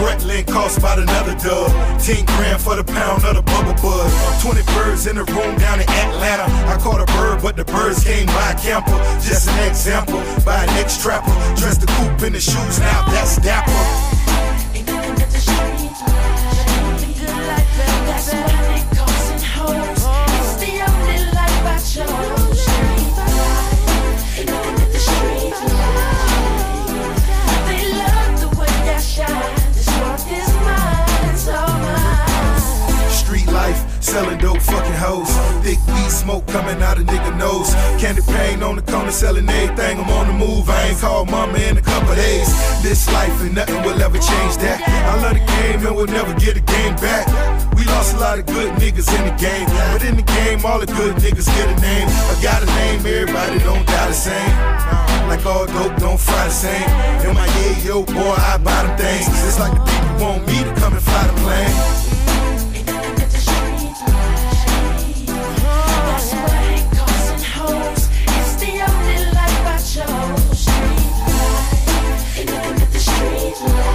[0.00, 0.46] homie.
[0.46, 1.70] Cost about another dub.
[2.00, 4.10] 10 grand for the pound of the bubble bud.
[4.42, 6.44] 20 birds in the room down in Atlanta.
[6.68, 8.98] I caught a bird, but the birds came by camper.
[9.22, 11.32] Just an example, by an ex-trapper.
[11.56, 13.72] Dressed the coupe in the shoes, now that's dapper.
[18.24, 18.63] Street
[34.14, 35.26] selling dope fucking hoes.
[35.66, 37.74] Thick weed smoke coming out of nigga nose.
[37.98, 39.98] Candy paint on the corner, selling everything.
[39.98, 40.70] I'm on the move.
[40.70, 42.46] I ain't called mama in a couple days.
[42.80, 44.78] This life and nothing will ever change that.
[45.10, 47.26] I love the game and we'll never get a game back.
[47.74, 50.78] We lost a lot of good niggas in the game, but in the game, all
[50.78, 52.06] the good niggas get a name.
[52.06, 54.54] I got a name, everybody don't die the same.
[55.26, 56.88] Like all dope don't fry the same.
[57.26, 59.26] In my yeah, yo, boy, I buy them things.
[59.42, 62.23] It's like the people want me to come and fly the plane.
[73.54, 73.94] Street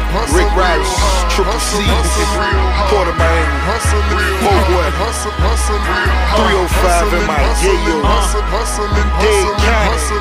[0.11, 0.91] Rick Rice,
[1.31, 1.79] Triple C,
[2.91, 3.63] Port of Miami,
[4.43, 4.87] Mo Boy,
[6.35, 8.03] 305 in my Yayo,
[9.23, 10.19] Dade County,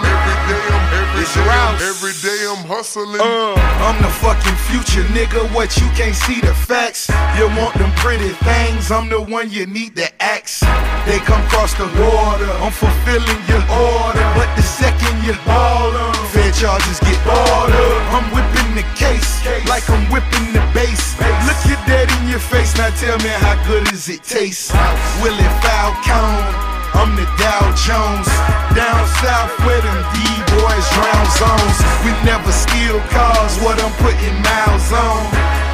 [1.21, 1.83] it's Rouse.
[1.83, 3.21] Every day I'm hustling.
[3.21, 5.43] Uh, I'm the fucking future, nigga.
[5.55, 7.11] What you can't see the facts.
[7.37, 8.91] You want them pretty things.
[8.91, 10.61] I'm the one you need to axe.
[11.05, 12.49] They come cross the water.
[12.65, 14.25] I'm fulfilling your order.
[14.39, 18.01] But the second you ball 'em, fair charges get ordered.
[18.17, 19.29] I'm whipping the case
[19.69, 21.17] like I'm whipping the bass.
[21.47, 22.77] Look your dead in your face.
[22.77, 24.75] Now tell me how good does it taste?
[25.23, 26.71] Willie Falcone.
[26.99, 28.29] I'm the Dow Jones.
[28.77, 31.79] Down south where them D-boys drown zones.
[32.05, 35.23] We never steal cars, what I'm putting miles on.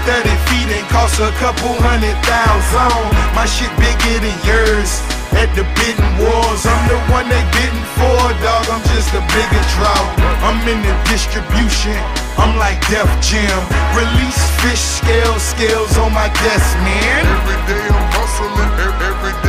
[0.07, 3.11] 30 feet ain't cost a couple hundred thousand.
[3.35, 5.03] My shit bigger than yours.
[5.35, 8.65] At the bidding wars, I'm the one they bidding for, dog.
[8.71, 10.11] I'm just a bigger drought.
[10.47, 12.26] I'm in the distribution.
[12.39, 13.61] I'm like Def Jam.
[13.97, 17.25] Release fish scales, scales on my desk, man.
[17.27, 18.71] Every day I'm hustling.
[19.09, 19.46] Every day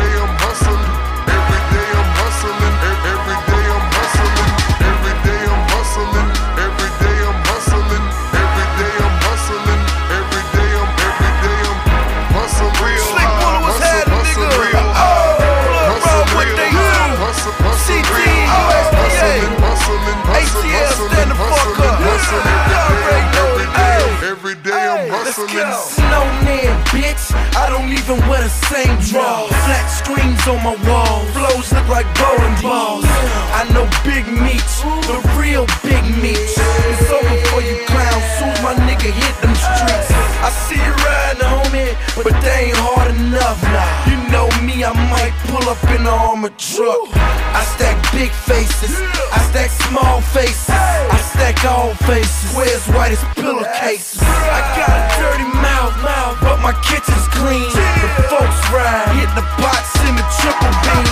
[25.28, 26.00] hustling.
[26.00, 27.36] Snowman, bitch.
[27.56, 29.52] I don't even wear the same drawers.
[29.66, 31.26] Flat screens on my wall.
[31.36, 33.06] Flows look like bowling balls.
[33.52, 34.74] I know Big Meech,
[35.08, 36.56] the real Big Meech.
[36.56, 38.24] It's over for you clowns.
[38.40, 40.12] Soon my nigga hit them streets.
[40.40, 43.60] I see you riding, homie, but they ain't hard enough.
[43.64, 44.08] Nah.
[44.10, 47.10] You know me, I might pull up in the armored truck.
[47.58, 48.94] I stack big faces,
[49.34, 52.56] I stack small faces, I stack all faces.
[52.56, 54.22] Where's white as pillowcases?
[54.22, 57.68] I got a dirty mouth, mouth, but my kitchen's clean.
[57.68, 61.12] The folks ride, hit the pots in the triple beam.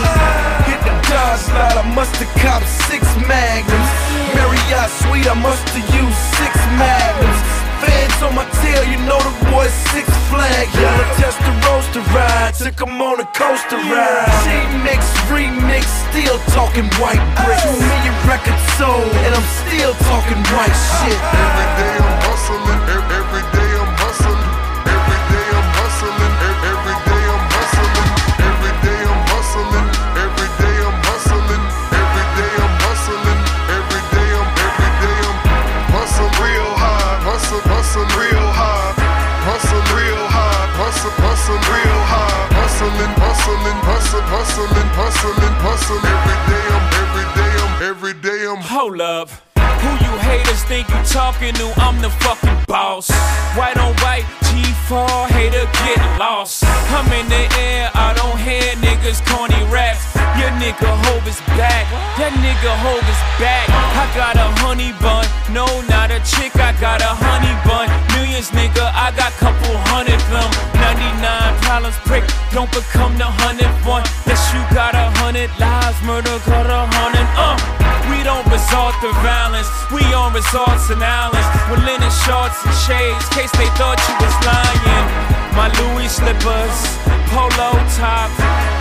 [0.71, 3.91] Hit the Dodge lot, I must have copped six magnums.
[4.35, 7.41] Marriott suite, I must have used six magnums.
[7.83, 10.65] Fans on my tail, you know the boy six flag.
[10.79, 14.31] Yellow test the roaster ride, took him on a coaster ride.
[14.47, 17.67] G-mix, remix, still talking white bricks.
[17.67, 21.19] Two million records sold, and I'm still talking white shit.
[21.19, 23.04] Every day I'm hustling.
[45.75, 45.99] Hustle.
[45.99, 49.29] Every day I'm every day I'm every day I'm Hold up.
[49.81, 51.67] Who you haters think you talking to?
[51.77, 53.09] I'm the fucking boss.
[53.55, 56.63] White on white, G4, hater get lost.
[56.65, 60.14] I'm in the air, I don't hear niggas corny raps.
[60.35, 61.87] Your nigga Hove is back.
[62.19, 63.71] That nigga Hove is back.
[63.71, 65.23] I got a honey bun.
[65.47, 67.87] No, not a chick, I got a honey bun.
[68.11, 70.51] Millions, nigga, I got couple hundred them.
[70.75, 74.03] 99 problems, prick, don't become the hundred one.
[74.27, 77.84] Yes, you got a hundred lives, murder got a hundred, uh.
[78.09, 83.25] We don't resort to violence, we on resorts and islands with linen shorts and shades,
[83.29, 85.05] case they thought you was lying.
[85.57, 86.77] My Louis slippers,
[87.31, 88.29] polo top,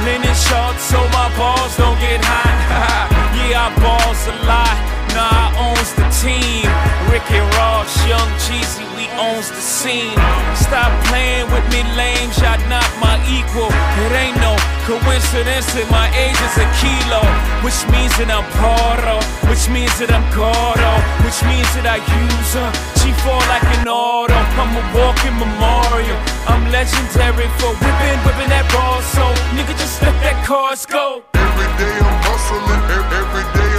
[0.04, 3.08] linen shorts so my balls don't get hot.
[3.38, 4.93] yeah, I balls a lot.
[5.16, 6.66] I owns the team.
[7.10, 10.18] Ricky Ross, Young Jeezy, we owns the scene.
[10.58, 12.30] Stop playing with me, lame.
[12.34, 13.70] Shot not my equal.
[14.04, 17.22] It ain't no coincidence that my age is a kilo,
[17.64, 20.92] which means that I'm Poro, which means that I'm Gordo,
[21.24, 22.70] which means that I use her.
[23.00, 24.36] She fall like an auto.
[24.58, 26.18] I'm a walking memorial.
[26.50, 29.00] I'm legendary for whipping, whipping that ball.
[29.14, 31.22] So nigga, just let that cars go.
[31.34, 32.82] Every day I'm hustling.
[33.14, 33.73] Every day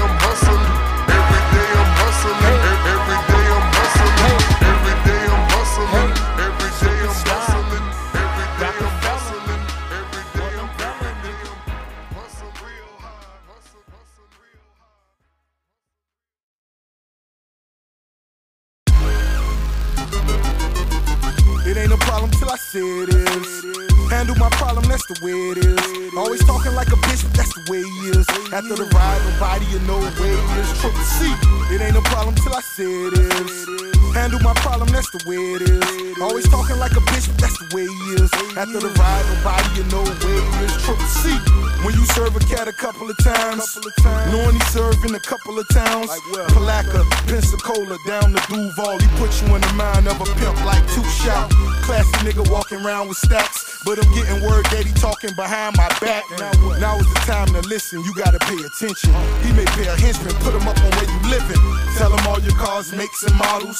[22.45, 24.09] till I say it is.
[24.11, 26.13] Handle my problem, that's the way it is.
[26.15, 28.27] Always talking like a bitch, but that's the way it is.
[28.53, 30.79] After the ride, nobody you know way he is.
[30.79, 31.33] Triple C.
[31.73, 33.94] It ain't a problem till I say it is.
[34.15, 36.17] Handle my problem, that's the way it is.
[36.23, 38.31] Always talking like a bitch, but that's the way he is.
[38.55, 40.71] After the ride, nobody you know where he is.
[40.87, 41.35] Triple C.
[41.83, 43.75] When you serve a cat a couple of times,
[44.31, 46.07] knowing he served in a couple of towns.
[46.55, 48.97] Palatka, Pensacola, down to Duval.
[49.03, 51.51] He put you in the mind of a pimp like Too Short.
[51.83, 53.83] Classy nigga walking around with stacks.
[53.85, 56.25] But I'm getting word that he talking behind my back.
[56.41, 56.49] Now,
[56.81, 59.13] now is the time to listen, you gotta pay attention.
[59.45, 61.61] He may pay a henchman, put him up on where you living.
[61.97, 63.79] Tell him all your cars, makes, and models.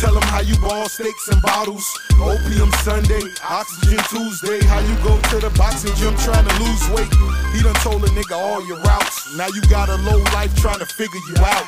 [0.00, 1.84] Tell him how you ball steaks and bottles.
[2.20, 4.60] Opium Sunday, Oxygen Tuesday.
[4.68, 7.08] How you go to the boxing gym trying to lose weight.
[7.56, 9.34] He done told a nigga all your routes.
[9.36, 11.66] Now you got a low life trying to figure you out.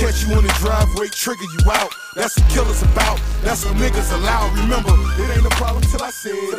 [0.00, 1.92] Catch you in the driveway, trigger you out.
[2.16, 3.20] That's what killers about.
[3.42, 4.48] That's what niggas allow.
[4.56, 6.56] Remember, it ain't a problem till I say it.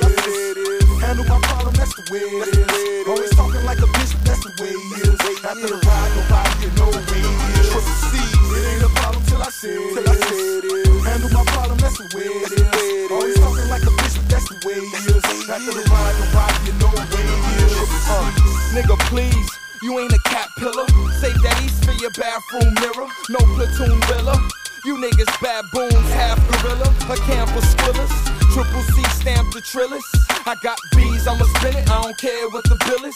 [1.02, 3.08] Handle my problem, that's the way it is.
[3.08, 5.18] Always talking like a bitch, that's the way he is.
[5.42, 7.70] After the ride, nobody where he is.
[7.72, 11.06] Triple C, it ain't a problem till I say it is.
[11.06, 13.12] Handle my problem, that's the way it is.
[13.12, 15.24] Always talking like a bitch, that's the way he is.
[15.50, 17.22] After the ride, nobody you know where he
[17.66, 17.76] is.
[18.10, 18.30] Uh,
[18.76, 19.50] nigga, please.
[19.82, 20.86] You ain't a cat pillar.
[21.18, 23.10] Save that east for your bathroom mirror.
[23.30, 24.38] No platoon villa.
[24.86, 28.14] You niggas baboons, half gorilla, a camp of squillers.
[28.54, 30.06] Triple C stamped the trillers.
[30.46, 31.90] I got bees, I'ma spin it.
[31.90, 33.16] I don't care what the bill is.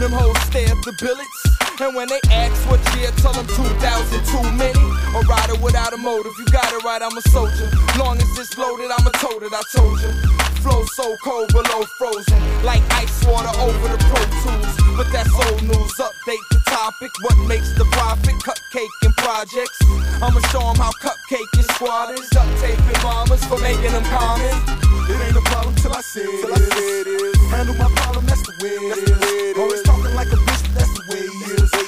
[0.00, 1.59] Them hoes stare at the billets.
[1.80, 3.72] And when they ask what year, tell them 2000
[4.28, 4.84] too many.
[5.16, 7.72] A rider without a motive, you got it right, I'm a soldier.
[7.98, 10.12] Long as it's loaded, I'ma tote it, I told you.
[10.60, 14.76] Flow so cold below frozen, like ice water over the Pro Tools.
[14.94, 17.10] But that's old news, update the topic.
[17.22, 18.36] What makes the profit?
[18.44, 19.80] Cupcake and projects.
[20.20, 22.28] I'ma show 'em how cupcake is squatters.
[22.36, 24.52] Up taping mamas for making them common.
[25.08, 27.36] It ain't a problem till I say it is.
[27.50, 29.58] Handle my problem, that's the way it is.
[29.58, 30.39] Always talking like a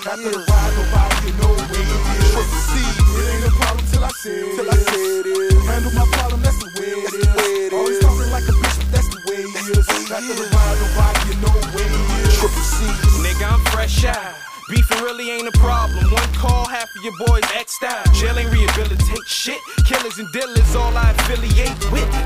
[0.02, 0.10] is.
[0.10, 2.32] After the ride, nobody you know where he is.
[2.34, 5.66] Triple C, it ain't a problem till I say it is.
[5.66, 7.72] Handle my problem, that's the way it is.
[7.72, 9.86] Always talking like a bitch, that's the way he is.
[10.10, 12.34] After the ride, nobody you know where he is.
[12.38, 12.86] Triple C,
[13.22, 14.34] Nigga, I'm fresh out.
[14.70, 16.04] Beefing really ain't a problem.
[16.10, 18.10] One call, half of your boys X'd out.
[18.14, 19.60] Jail ain't rehabilitate shit.
[19.86, 22.21] Killers and dealers, all I affiliate with.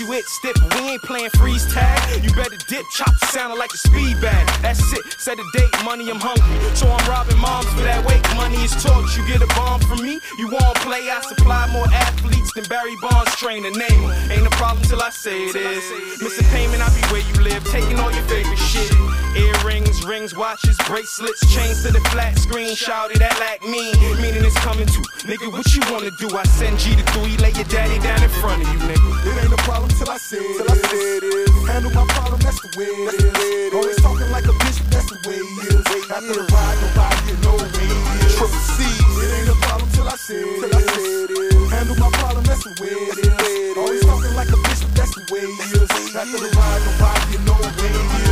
[0.00, 0.56] You hit, stiff.
[0.74, 2.22] We ain't playing freeze tag.
[2.22, 4.46] You better dip, chop, sounding like a speed bag.
[4.62, 5.04] That's it.
[5.18, 6.76] Set a date, money, I'm hungry.
[6.76, 8.22] So I'm robbing moms for that weight.
[8.36, 9.16] Money is torch.
[9.16, 10.20] You get a bomb from me.
[10.38, 11.10] You won't play.
[11.10, 14.10] I supply more athletes than Barry Bonds train name.
[14.30, 16.22] Ain't a problem till I say it is.
[16.22, 17.64] Missing payment, I be where you live.
[17.64, 18.92] Taking all your favorite shit.
[19.36, 22.74] Earrings, rings, watches, bracelets, chains to the flat screen.
[22.74, 23.92] Shouty that like me,
[24.22, 25.00] meaning it's coming to.
[25.28, 26.28] Nigga, what you wanna do?
[26.36, 29.08] I send G to three, lay your daddy down in front of you, nigga.
[29.26, 31.50] It ain't a problem till I say it is.
[31.68, 33.74] Handle my problem, that's the way it is.
[33.74, 35.84] Always talking like a bitch, that's the way he is.
[36.10, 37.86] After the ride, nobody know where he.
[38.34, 41.70] Triple C, it ain't a problem till I say it is.
[41.72, 43.76] Handle my problem, that's the way it is.
[43.76, 45.90] Always talking like a bitch, that's the way he is.
[46.16, 47.88] After the ride, nobody know where he.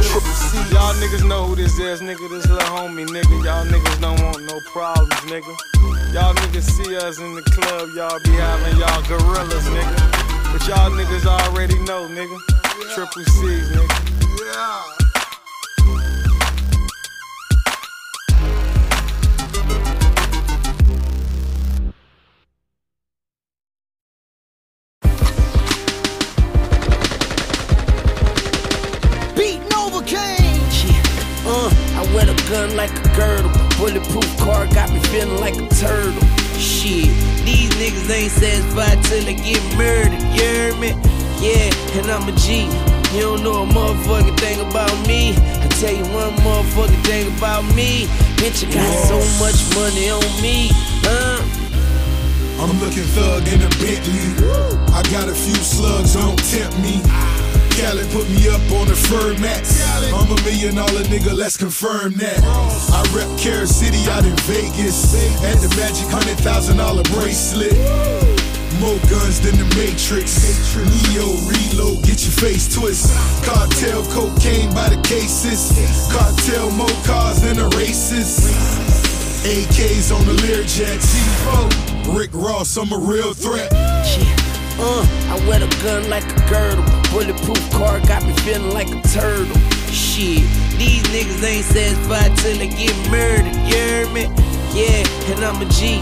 [0.08, 0.58] Triple C.
[0.72, 2.28] Y'all niggas know who this is, nigga.
[2.28, 3.36] This little homie, nigga.
[3.44, 5.54] Y'all niggas don't want no problems, nigga.
[6.12, 10.25] Y'all niggas see us in the club, y'all be having y'all gorillas, nigga.
[10.52, 12.38] But y'all niggas already know, nigga.
[12.94, 13.88] Triple C, nigga.
[14.40, 14.82] Yeah.
[30.86, 31.02] Yeah.
[31.48, 31.70] Uh,
[32.48, 33.50] gun like a girdle.
[33.76, 36.45] Bulletproof car got me feeling like a turtle.
[36.58, 37.12] Shit,
[37.44, 40.12] these niggas ain't satisfied till they get murdered.
[40.12, 40.88] You hear me?
[41.40, 42.64] Yeah, and I'm a G.
[43.14, 45.34] You don't know a motherfucking thing about me.
[45.36, 48.06] I tell you one motherfucking thing about me.
[48.36, 50.70] Bitch, I got so much money on me.
[51.04, 51.66] Uh.
[52.58, 54.32] I'm looking thug in a Bentley.
[54.92, 57.02] I got a few slugs, don't tempt me.
[57.76, 59.84] Cali put me up on the fur mats.
[60.08, 62.40] I'm a million dollar nigga, let's confirm that.
[62.40, 65.12] I rep Carol City out in Vegas.
[65.44, 67.76] At the magic hundred thousand dollar bracelet.
[68.80, 70.40] More guns than the Matrix.
[70.72, 73.12] Neo reload, get your face twist.
[73.44, 75.76] Cartel cocaine by the cases.
[76.08, 78.40] Cartel more cars than the races.
[79.44, 80.96] AKs on the Learjet.
[80.96, 82.16] T4.
[82.16, 83.70] Rick Ross, I'm a real threat.
[84.78, 86.84] Uh, I wear the gun like a girdle.
[87.10, 89.56] Bulletproof car got me feeling like a turtle.
[89.88, 90.44] Shit,
[90.76, 93.54] these niggas ain't satisfied till they get murdered.
[93.64, 94.24] You hear me?
[94.76, 95.96] Yeah, and I'm a G.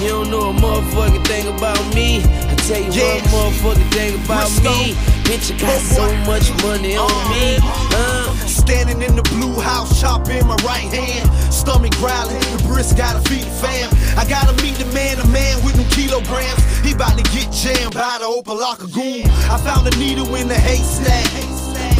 [0.00, 2.22] You don't know a motherfucking thing about me.
[2.70, 3.18] Tell you Yeah.
[3.34, 4.94] one motherfucking thing about me.
[5.26, 7.58] Bitch, I got so much money on me.
[7.90, 8.30] Uh.
[8.46, 11.26] Standing in the blue house, chop in my right hand.
[11.52, 13.90] Stomach growling, the brisk gotta feed the fam.
[14.16, 16.62] I gotta meet the man, a man with no kilograms.
[16.86, 19.26] He bout to get jammed by the open Opa-locka goon.
[19.50, 21.26] I found a needle in the haystack.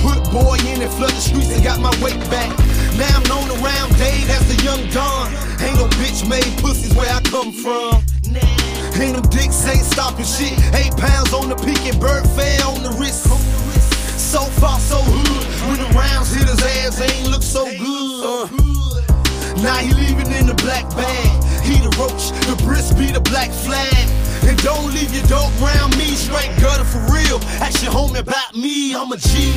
[0.06, 2.50] Put boy in and flood the streets and got my weight back.
[2.94, 5.34] Now I'm known around Dade as the young Don.
[5.66, 8.06] Ain't no bitch made pussies where I come from.
[8.98, 10.58] Ain't them dicks ain't stopping shit.
[10.74, 13.24] Eight pounds on the peak and bird fair on the wrist.
[14.18, 15.46] So far, so hood.
[15.68, 18.50] When the rounds hit his ass, ain't look so good.
[19.62, 21.28] Now he leaving in the black bag.
[21.62, 24.08] He the roach, the brisk be the black flag.
[24.48, 27.38] And don't leave your dope round me, straight gutter for real.
[27.60, 29.52] Ask your homie about me, I'm a G.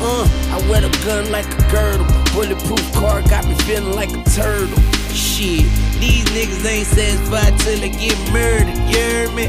[0.00, 2.06] Uh, I wear the gun like a girdle.
[2.32, 4.97] Bulletproof car got me feeling like a turtle.
[5.14, 5.64] Shit,
[6.00, 9.44] these niggas ain't satisfied till they get murdered, you hear me?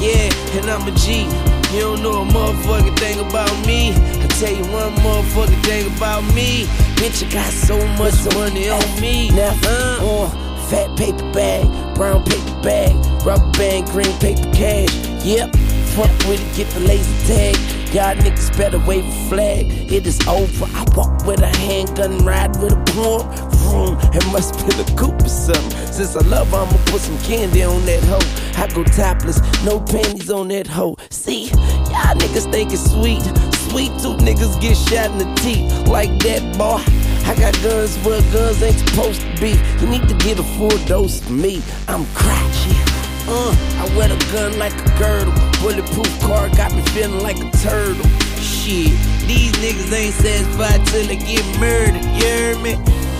[0.00, 1.24] Yeah, and I'm a G.
[1.72, 3.92] You don't know a motherfucking thing about me.
[3.94, 6.64] I tell you one motherfucking thing about me.
[6.96, 9.30] Bitch, I got so much money on me.
[9.30, 10.30] Now, uh, uh,
[10.68, 12.94] fat paper bag, brown paper bag,
[13.24, 14.92] rubber band, green paper cash.
[15.24, 15.54] Yep,
[15.94, 17.56] fuck with it, get the laser tag.
[17.92, 19.66] Y'all niggas better wave a flag.
[19.92, 20.64] It is over.
[20.64, 23.28] I walk with a handgun and ride with a plum.
[23.50, 25.70] Vroom, it must be the coupe or something.
[25.92, 28.62] Since I love I'ma put some candy on that hoe.
[28.62, 30.96] I go topless, no panties on that hoe.
[31.10, 31.48] See,
[31.92, 33.22] y'all niggas think it's sweet.
[33.68, 35.86] Sweet tooth niggas get shot in the teeth.
[35.86, 36.80] Like that, boy.
[37.28, 39.52] I got guns where guns ain't supposed to be.
[39.80, 41.62] You need to get a full dose of me.
[41.88, 42.91] I'm crotchy.
[43.28, 45.34] Uh, I wear the gun like a girdle.
[45.60, 48.08] Bulletproof car got me feeling like a turtle.
[48.40, 48.92] Shit,
[49.26, 52.72] these niggas ain't satisfied till they get murdered, you hear me?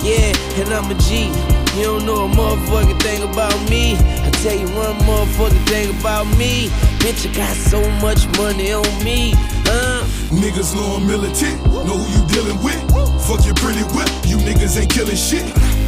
[0.02, 1.30] Yeah, and I'm a G.
[1.78, 3.94] You don't know a motherfucking thing about me.
[3.96, 6.68] I tell you one motherfucking thing about me.
[6.98, 9.32] Bitch, I got so much money on me.
[9.66, 10.04] Uh.
[10.32, 12.80] Niggas know I'm militant, know who you dealing with.
[13.26, 15.44] Fuck your pretty whip, you niggas ain't killing shit.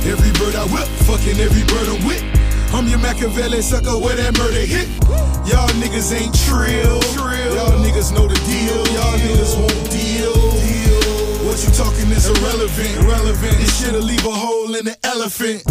[0.07, 2.44] Every bird I whip, fucking every bird I'm with.
[2.73, 4.89] I'm your Machiavelli sucker where that murder hit.
[5.45, 7.03] Y'all niggas ain't trill.
[7.55, 8.81] Y'all niggas know the deal.
[8.95, 10.33] Y'all niggas won't deal.
[11.47, 13.05] What you talking is irrelevant.
[13.05, 13.59] Irrelevant.
[13.59, 15.63] This shit'll leave a hole in the elephant.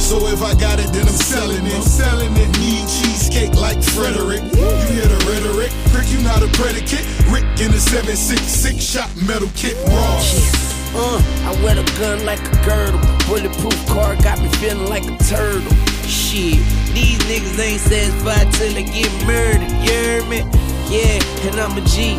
[0.00, 1.74] So if I got it, then I'm selling it.
[1.74, 2.48] I'm selling it.
[2.58, 4.42] Need cheesecake like Frederick.
[4.54, 5.72] You hear the rhetoric?
[5.94, 7.06] Rick, you not a predicate.
[7.30, 10.65] Rick in the 766 shot metal kit Ross.
[10.98, 13.00] Uh, I wear the gun like a girdle.
[13.28, 15.74] Bulletproof car got me feeling like a turtle.
[16.08, 16.56] Shit,
[16.94, 20.38] these niggas ain't satisfied till they get murdered, you hear me?
[20.88, 22.14] Yeah, and I'm a G.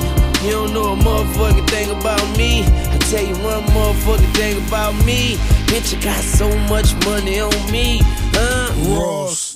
[0.46, 2.64] You don't know a motherfucking thing about me.
[2.64, 5.38] I tell you one motherfucking thing about me.
[5.68, 8.02] Bitch, I got so much money on me.
[8.36, 9.47] Uh, Ross.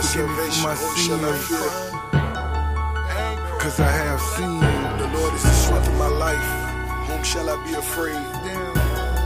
[0.00, 0.74] My and my.
[0.74, 1.68] Whom shall I fear?
[3.60, 4.60] Cause I have seen
[4.96, 6.40] the Lord is the strength of my life.
[7.08, 8.16] Whom shall I be afraid?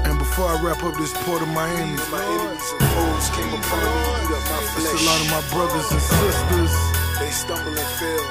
[0.02, 3.86] And before I wrap up this port of Miami, my enemies and foes came upon
[3.86, 4.98] me, eat up my flesh.
[4.98, 6.74] a lot of my brothers and sisters.
[7.22, 8.26] They stumble and fell.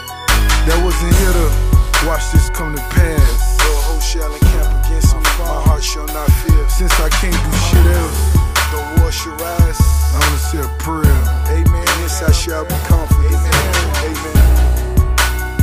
[0.68, 1.48] That wasn't here uh.
[1.48, 3.40] to watch this come to pass.
[3.56, 6.68] A host shall encamp against me, my heart shall not fear.
[6.68, 8.20] Since I can't do shit else,
[8.76, 9.80] the war shall rise.
[10.12, 11.08] I wanna say a prayer.
[11.56, 11.83] Amen.
[12.04, 13.32] Yes, I shall be confident.
[14.04, 14.36] Amen.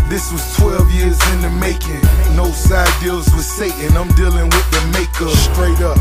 [0.08, 2.00] This was 12 years in the making.
[2.32, 3.92] No side deals with Satan.
[3.92, 5.28] I'm dealing with the maker.
[5.36, 6.00] Straight up.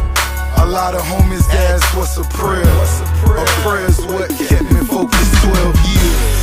[0.64, 2.64] A lot of homies ask what's a prayer.
[2.64, 6.40] A prayer's what kept me focused 12 years.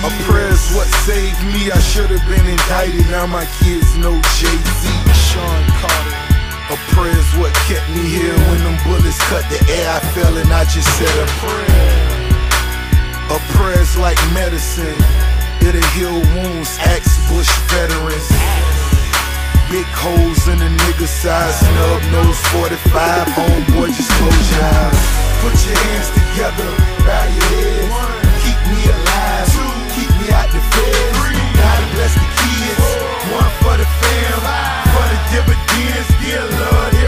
[0.00, 1.68] 12 a prayer's what saved me.
[1.68, 3.04] I should have been indicted.
[3.12, 4.88] Now my kids know Jay-Z,
[5.28, 6.16] Sean Carter.
[6.72, 9.92] A prayer's what kept me here when them bullets cut the air.
[9.92, 12.07] I fell and I just said a prayer.
[13.30, 14.96] A prayer's like medicine.
[15.60, 18.28] It'll heal wounds, ex Bush veterans.
[19.68, 23.28] Big holes in a nigga side, snub nose 45.
[23.36, 25.00] Homeboy, just close your eyes.
[25.44, 26.70] Put your hands together,
[27.04, 27.84] bow your head.
[28.40, 29.72] Keep me alive, Two.
[29.92, 31.20] keep me out the feds.
[31.52, 32.84] God bless the kids,
[33.28, 34.40] one for the fam,
[34.88, 36.08] for the dividends.
[36.24, 37.07] Dear Lord,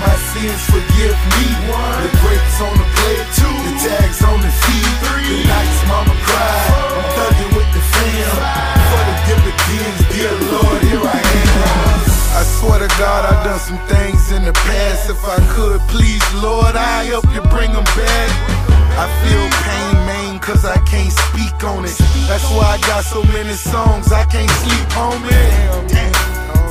[0.00, 1.46] my sins, forgive me.
[1.68, 2.02] One.
[2.04, 3.56] The grapes on the plate, two.
[3.66, 4.94] the tags on the feet.
[5.28, 8.34] The nights mama cried, I'm thugging with the fam.
[8.90, 11.54] For the dividends, dear Lord, here I am.
[12.34, 15.08] I swear to God, I done some things in the past.
[15.08, 18.30] If I could, please, Lord, I help you bring them back.
[18.94, 21.96] I feel pain, man, cause I can't speak on it.
[22.28, 25.84] That's why I got so many songs, I can't sleep on it.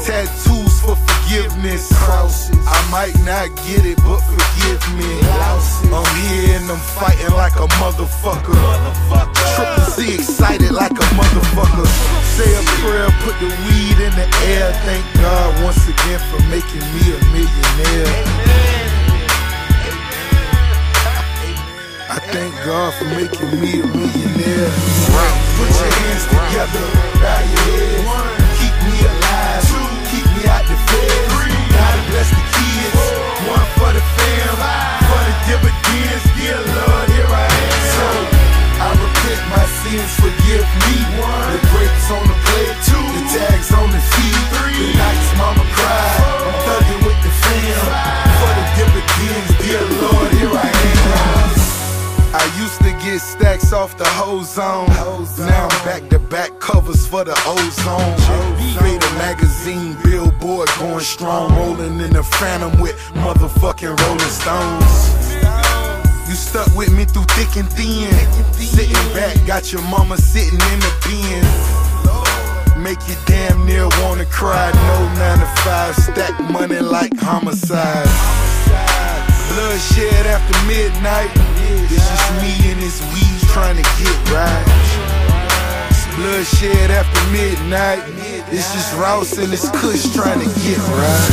[0.04, 0.96] Tattoos for
[1.34, 1.90] forgiveness.
[1.98, 5.10] I might not get it, but forgive me.
[5.90, 8.54] I'm here and I'm fighting like a motherfucker.
[9.56, 11.88] Triple Z excited like a motherfucker.
[12.38, 14.74] Say a prayer, put the weed in the air.
[14.86, 18.14] Thank God once again for making me a millionaire.
[22.10, 24.72] I thank God for making me a millionaire.
[25.58, 26.86] Put your hands together,
[27.22, 28.06] bow your heads.
[28.60, 29.43] Keep me alive,
[30.46, 31.32] out the feds.
[32.14, 33.02] Bless the kids,
[33.50, 34.54] one for the fam,
[35.10, 36.24] for the dividends.
[36.38, 37.82] Dear Lord, here I am.
[37.98, 38.06] So
[38.86, 40.96] I repent my sins, forgive me.
[41.18, 44.46] The grapes on the plate, the tags on the feet.
[44.54, 47.82] The nights mama cried, I'm thugging with the fam.
[48.38, 51.50] For the dividends, dear Lord, here I am.
[52.34, 54.90] I used to get stacks off the whole zone.
[55.40, 58.18] Now I'm back to back covers for the ozone.
[58.78, 59.98] Fade a magazine,
[60.66, 61.56] billboard going strong.
[61.56, 65.34] Rolling in the phantom with motherfucking Rolling Stones.
[66.28, 68.12] You stuck with me through thick and thin.
[68.54, 72.82] Sitting back, got your mama sitting in the pen.
[72.82, 74.72] Make you damn near wanna cry.
[74.72, 78.08] No 9 to 5, stack money like homicide.
[79.50, 81.30] Bloodshed after midnight.
[81.92, 85.13] It's just me and this weed trying to get right.
[86.14, 88.06] It's bloodshed after midnight.
[88.54, 91.30] It's just Rouse and this Kush trying to get right.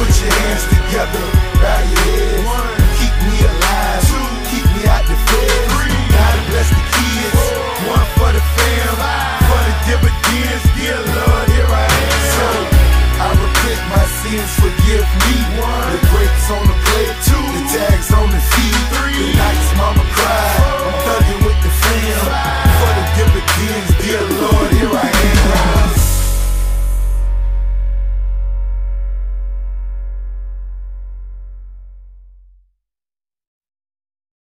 [0.00, 1.20] Put your hands together,
[1.60, 2.48] bow your heads.
[2.96, 4.00] Keep me alive,
[4.48, 5.68] keep me out the feds.
[6.16, 7.40] God bless the kids,
[7.92, 8.96] one for the fam,
[9.52, 10.64] for the dividends.
[10.80, 12.16] Dear Lord, here I am.
[12.32, 12.48] So
[13.20, 15.32] I repent my sins, forgive me.